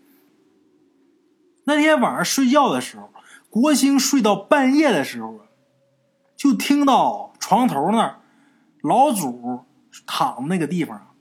[1.67, 3.13] 那天晚上睡觉的时候，
[3.49, 5.43] 国兴睡到半夜的时候，
[6.35, 8.21] 就听到床头那儿
[8.83, 9.61] 老祖
[10.05, 11.15] 躺的那个地方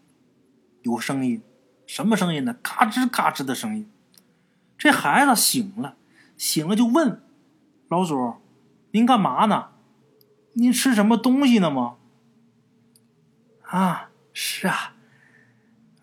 [0.82, 1.44] 有声音。
[1.88, 2.56] 什么声音呢？
[2.62, 3.90] 嘎吱嘎吱的声音。
[4.78, 5.96] 这孩子醒了，
[6.38, 7.22] 醒了就问
[7.88, 8.36] 老祖
[8.92, 9.70] ：“您干嘛呢？
[10.54, 11.96] 您吃什么东西呢吗？”
[13.64, 14.94] 啊，是啊，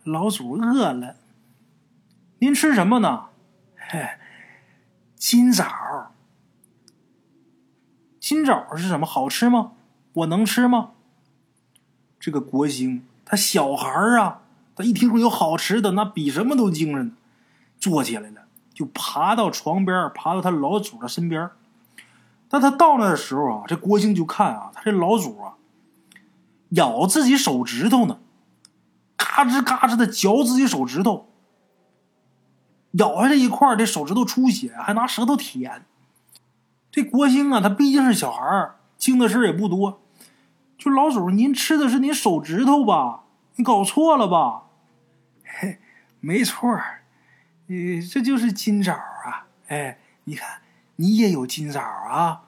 [0.04, 1.16] 老祖饿了。
[2.38, 3.26] 您吃什么呢？
[3.76, 4.18] 嘿，
[5.14, 6.12] 金枣。
[8.18, 9.06] 金枣是什么？
[9.06, 9.72] 好吃吗？
[10.14, 10.92] 我能吃吗？
[12.18, 14.41] 这个国兴他小孩啊。
[14.74, 17.14] 他一听说有好吃的，那比什么都精神，
[17.78, 18.42] 坐起来了，
[18.72, 21.50] 就爬到床边，爬到他老祖的身边。
[22.48, 25.54] 但他到那的时候啊，这郭靖就看啊，他这老祖啊，
[26.70, 28.18] 咬自己手指头呢，
[29.16, 31.28] 嘎吱嘎吱的嚼自己手指头，
[32.92, 35.86] 咬下这一块这手指头出血，还拿舌头舔。
[36.90, 40.02] 这郭兴啊，他毕竟是小孩儿，经的事也不多。
[40.76, 43.21] 就老祖，您吃的是您手指头吧？
[43.56, 44.62] 你搞错了吧？
[45.44, 45.78] 嘿，
[46.20, 47.02] 没错儿，
[47.68, 49.46] 呃，这就是金枣啊！
[49.68, 50.62] 哎，你看，
[50.96, 52.42] 你也有金枣啊？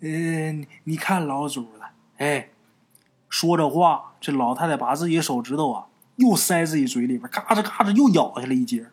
[0.00, 0.08] 呃，
[0.84, 2.50] 你看老祖的，哎，
[3.28, 8.86] 说着话，这老太太把自己手指头啊，又塞自己嘴里边，嘎吱嘎吱又咬下来一截。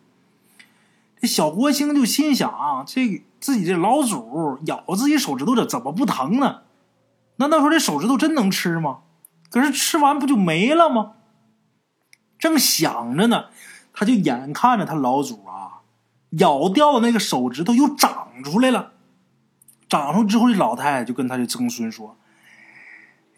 [1.20, 6.62] 这小国兴就心想：这自己这老祖咬自己手指头，这怎么不疼呢？
[7.36, 9.00] 难道说这手指头真能吃吗？
[9.50, 11.12] 可是吃完不就没了吗？
[12.38, 13.46] 正想着呢，
[13.92, 15.80] 他就眼看着他老祖啊，
[16.30, 18.92] 咬掉的那个手指头又长出来了。
[19.88, 22.18] 长出之后，这老太太就跟他的曾孙说：“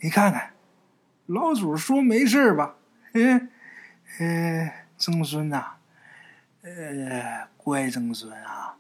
[0.03, 0.51] 你看看，
[1.27, 2.75] 老祖说没事吧？
[3.13, 3.51] 嗯，
[4.19, 5.65] 呃，曾孙呐，
[6.63, 8.75] 呃，乖曾孙啊，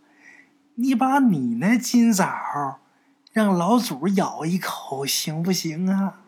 [0.74, 2.80] 你把你那金枣
[3.32, 6.20] 让老祖咬一口，行不行啊？”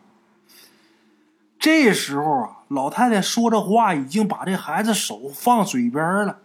[1.59, 6.39] 这时候啊，老太太说着话，已经把这孩子手放嘴边了。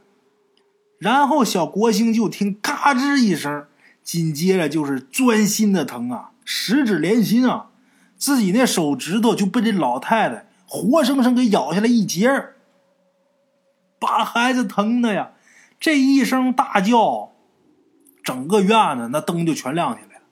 [0.98, 3.66] 然后小国兴就听“嘎吱”一声，
[4.02, 7.70] 紧接着就是钻心的疼啊，十指连心啊，
[8.16, 12.28] 自己那手指头就被这老太太活生生给咬下来一截
[14.00, 15.32] 把孩子疼的呀，
[15.80, 17.32] 这一声大叫，
[18.22, 20.22] 整个院子那灯就全亮起来了。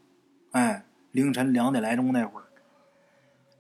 [0.53, 2.45] 哎，凌晨两点来钟那会儿。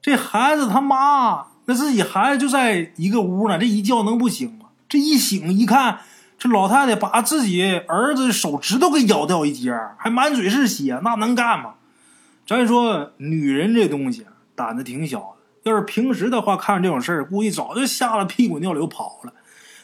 [0.02, 4.66] 这孩子他妈，那自己孩子就在一个屋呢，这一觉能不醒吗？
[4.88, 6.00] 这一醒一看，
[6.38, 11.74] 这老太太把自己儿子手指头给咬掉一截，还满嘴是血，那能干吗？
[12.46, 19.32] 咱说女人这东西胆子挺小的，要是平时的话，看着这种事儿，估计早就吓了屁滚尿流跑了。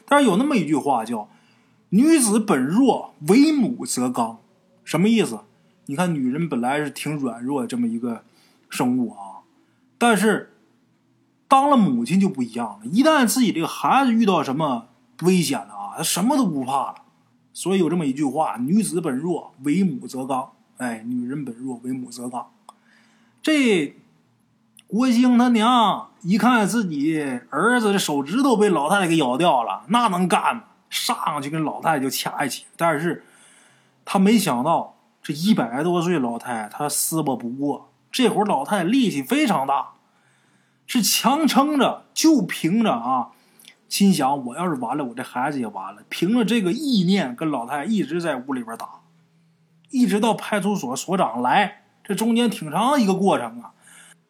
[0.07, 1.28] 但是有那么一句话叫
[1.91, 4.39] “女子本弱，为母则刚”，
[4.85, 5.41] 什么意思？
[5.87, 8.22] 你看女人本来是挺软弱的这么一个
[8.70, 9.43] 生物啊。
[9.99, 10.52] 但是，
[11.53, 12.87] 当了母亲就不一样了。
[12.87, 14.89] 一旦自己这个孩子遇到什么
[15.21, 16.95] 危险了啊，他什么都不怕了。
[17.53, 22.47] 所以有这么一句话：“女子本弱，为母则刚。”哎，女人本弱，为母则刚。
[23.43, 23.95] 这
[24.87, 30.63] 国兴他娘一看自己儿子的手指头被老太太给咬掉了，那能干吗？
[30.89, 32.65] 上去跟老太太就掐一起。
[32.79, 33.27] 但是
[34.07, 37.91] 他没想到，这一百多岁老太太，她撕巴不过。
[38.11, 39.91] 这会儿老太太力气非常大，
[40.93, 43.30] 是强撑着，就凭着啊
[43.88, 46.03] 心想我要是完了，我这孩子也完了。
[46.11, 49.01] 凭着这个意念，跟老太太一直在屋里边打，
[49.88, 53.72] 一直到派出所所长来，这中间挺长一个过程啊。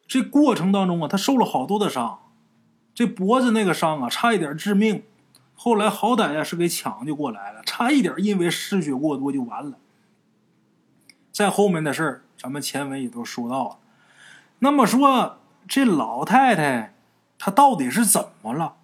[0.07, 2.21] 这过程当中啊，他受了好多的伤，
[2.95, 5.03] 这脖子那个伤啊，差一点致命。
[5.57, 9.79] 后来好歹呀是给抢救过来了，差一点因为失血过多就完了。
[11.33, 13.79] 在后面的事儿，咱们前文也都说到了。
[14.61, 16.95] 那么说，这老太太
[17.39, 18.77] 她到底是怎么了？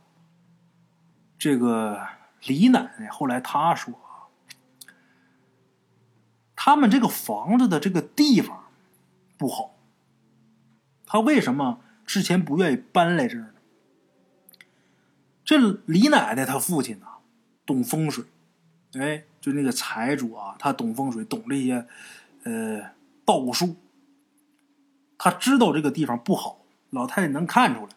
[1.39, 2.07] 这个
[2.45, 3.95] 李奶奶后来她说，
[6.57, 8.65] 他们这个房子的这个地方
[9.37, 9.75] 不好。
[11.07, 13.55] 她为什么之前不愿意搬来这儿呢？
[15.45, 17.07] 这李奶奶她父亲呐，
[17.65, 18.25] 懂风水，
[18.95, 21.87] 哎，就那个财主啊，他懂风水，懂这些，
[22.45, 22.91] 呃，
[23.25, 23.77] 道术。
[25.17, 26.61] 他知道这个地方不好，
[26.91, 27.89] 老太太能看出来。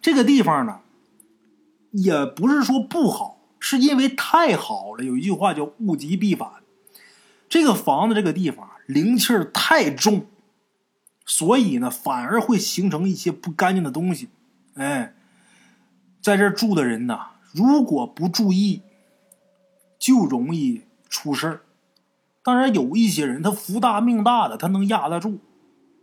[0.00, 0.80] 这个地方呢，
[1.90, 5.04] 也不是说不好，是因为太好了。
[5.04, 6.48] 有一句话叫“物极必反”，
[7.48, 10.26] 这个房子这个地方灵气儿太重，
[11.24, 14.28] 所以呢，反而会形成一些不干净的东西，
[14.74, 15.14] 哎。
[16.20, 18.82] 在这住的人呐，如果不注意，
[19.98, 21.60] 就容易出事儿。
[22.42, 25.38] 当然，有一些人他福大命大的，他能压得住；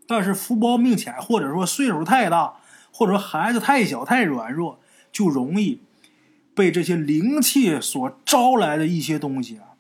[0.08, 2.56] 但是福薄命浅，或者说岁数太大，
[2.92, 4.80] 或者说孩子太小太软弱，
[5.12, 5.82] 就容易
[6.54, 9.76] 被这些灵气所招来的一些东西啊，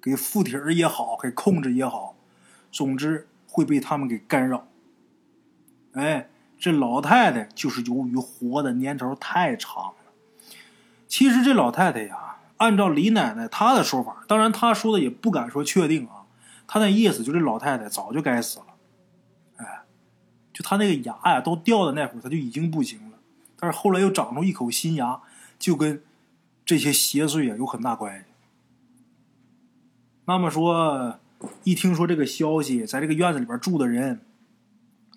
[0.00, 2.16] 给附体儿也好，给控制也好，
[2.70, 4.68] 总之会被他们给干扰。
[5.92, 6.28] 哎。
[6.60, 9.94] 这老太太就是由于活的年头太长了。
[11.06, 16.26] 其实这老太太呀，按照李奶奶她的说法，当然她说的也不敢说确定啊。
[16.66, 18.67] 她那意思就这老太太早就该死了，
[20.58, 23.18] 就他那个牙呀都掉的那会儿，他就已经不行了。
[23.56, 25.20] 但是后来又长出一口新牙，
[25.56, 26.02] 就跟
[26.64, 28.24] 这些邪祟啊有很大关系。
[30.24, 31.20] 那么说，
[31.62, 34.22] 一听说这个消息，在这个院子里边住的人。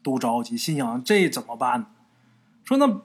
[0.04, 1.86] 都着急，心想这怎么办呢？
[2.64, 3.02] 说那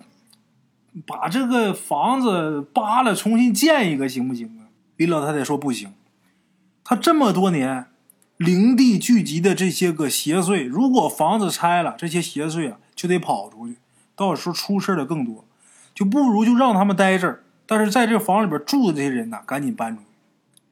[1.06, 4.72] 把这个房子扒了，重新建一个行不行啊？
[4.96, 5.92] 李老太太说不行。
[6.82, 7.88] 他这么多年
[8.36, 13.76] 灵地聚集的这些个邪祟，如果房子拆了，这些邪祟啊就得跑出去，
[14.14, 15.44] 到时候出事的更多，
[15.94, 17.42] 就不如就让他们待这儿。
[17.66, 20.06] 但是在这房里边住的这些人呢，赶紧搬出去，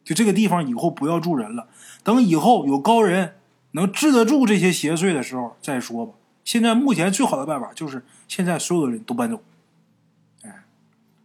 [0.04, 1.68] 就这个地方以后不要住人了。
[2.02, 3.34] 等以后有高人。
[3.76, 6.12] 能治得住这些邪祟的时候再说吧。
[6.44, 9.42] 现在目前最好的办法就是现在所有的人都搬走。
[10.44, 10.62] 哎，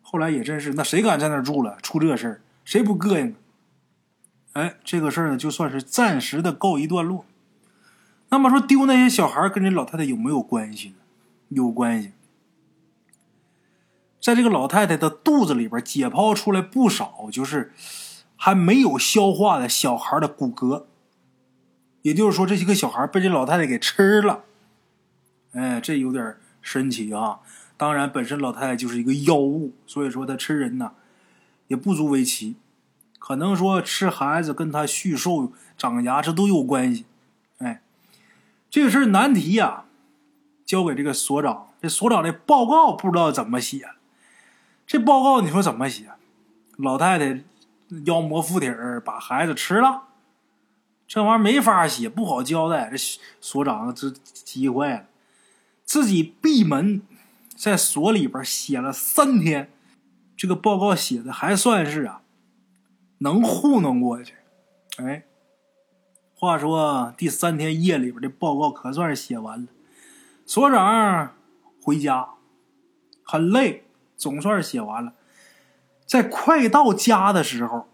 [0.02, 1.78] 后来也真是，那谁敢在那儿住了？
[1.84, 3.36] 出这事儿，谁不膈应？
[4.54, 7.26] 哎，这个事儿呢，就算是暂时的告一段落。
[8.30, 10.96] 那么说，丢那些小孩跟这老太太有没有关系呢？
[11.50, 12.12] 有关系。
[14.22, 17.74] 在这个老太太的肚子里边解剖出来不少，就是
[18.36, 20.86] 还没有消化的小孩的骨骼。
[22.02, 24.44] 也就是说，这些个小孩被这老太太给吃了，
[25.54, 27.40] 哎，这有点神奇啊！
[27.78, 30.92] 当然，本身老太太就是一个妖物，所以说她吃人呢，
[31.68, 32.56] 也不足为奇。
[33.20, 37.06] 可能说吃孩子跟他续寿、长牙这都有关系。
[37.60, 37.84] 哎，
[38.70, 39.86] 这个事儿难题呀，
[40.66, 41.68] 交给这个所长。
[41.82, 43.90] 这所长的报告不知道怎么写，
[44.88, 46.10] 这报告你说怎么写？
[46.76, 47.44] 老太太
[48.06, 50.04] 妖魔附体儿把孩子吃了。
[51.08, 52.90] 这玩意儿没法写，不好交代。
[52.92, 52.98] 这
[53.42, 55.06] 所长这急坏了，
[55.84, 57.02] 自己闭门
[57.56, 59.72] 在所里边写了三天，
[60.38, 62.22] 这个报告写的还算是啊，
[63.20, 64.34] 能糊弄过去。
[64.98, 65.24] 哎，
[66.36, 69.68] 话说第三天夜里边的报告可算是写完了，
[70.46, 71.36] 所长
[71.82, 72.30] 回家
[73.24, 73.86] 很累，
[74.18, 75.14] 总算是写完了。
[76.06, 77.88] 在快到家的时候。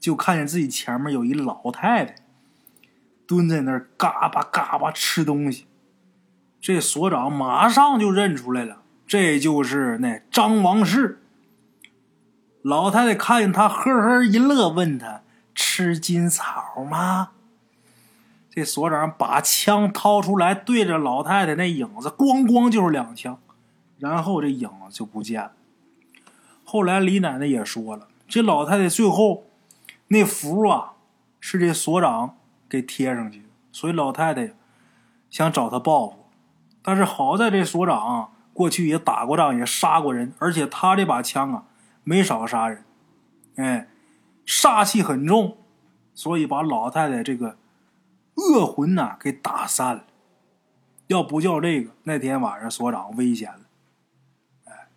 [0.00, 2.14] 就看见自己前面有一老太太
[3.26, 5.66] 蹲在那儿，嘎巴嘎巴吃东西。
[6.60, 11.20] 这所长马上就认出来了，这就是那张王氏。
[12.68, 15.22] 老太太看见他，呵呵一乐，问他
[15.54, 17.30] 吃金草吗？
[18.50, 23.40] 这所长把枪掏出来，对着老太太那影子，咣咣就是两枪，
[23.98, 25.52] 然后这影子就不见了。
[26.62, 29.44] 后来李奶奶也说了，这老太太最后。
[30.08, 30.92] 那符啊，
[31.40, 32.36] 是这所长
[32.68, 34.52] 给贴上去的，所以老太太
[35.30, 36.26] 想找他报复，
[36.82, 41.64] 但是好在这所长过去也打过仗，也杀过人，而且他这把枪啊
[42.08, 42.84] 没少杀人，
[43.56, 43.86] 哎，
[44.46, 45.58] 煞气很重，
[46.14, 47.58] 所以把老太太这个
[48.34, 50.04] 恶魂呐给打散了。
[51.08, 53.60] 要不叫这个，那天晚上所长危险了。
[54.64, 54.88] 哎，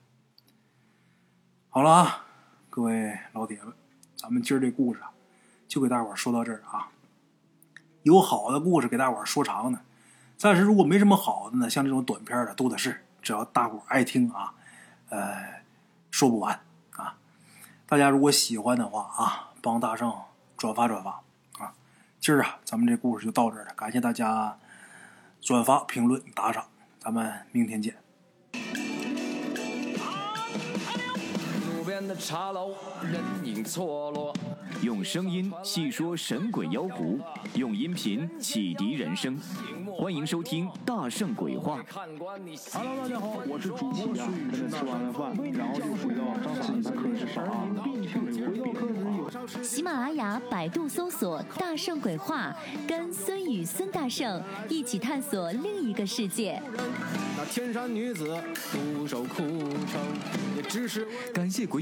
[1.68, 2.26] 好了啊，
[2.70, 3.74] 各位老铁们，
[4.16, 5.12] 咱们今儿这故事啊，
[5.68, 6.92] 就给大伙说到这儿啊。
[8.04, 9.82] 有好的故事给大伙说长呢，
[10.38, 14.54] 暂时如果没什么好的呢，像这种短片的多的是，只要大伙爱听啊，
[15.10, 15.62] 呃，
[16.10, 16.58] 说不完。
[17.92, 20.16] 大家如果喜欢的话啊，帮大圣
[20.56, 21.22] 转发转发
[21.60, 21.74] 啊。
[22.22, 24.58] 今儿啊，咱们这故事就到这儿了，感谢大家
[25.42, 26.68] 转发、评论、打赏，
[27.02, 28.01] 咱们明天见。
[32.10, 32.74] 茶楼，
[33.04, 34.34] 人影错落。
[34.82, 37.20] 用声音细说神鬼妖狐，
[37.56, 39.38] 用音频启迪人生。
[39.94, 41.80] 欢迎收听《大圣鬼话》。
[42.74, 46.24] Hello，大家好，我是主播孙宇，吃完了饭，然后就回到
[46.62, 47.42] 自己的课室上。
[49.64, 52.56] 喜马拉雅、百度搜索“大圣鬼话”，
[52.88, 56.62] 跟孙宇、孙大圣一起探索另一个世界。
[57.38, 58.38] 那天山女子
[58.72, 60.02] 独守枯城，
[60.56, 61.82] 也只是感谢鬼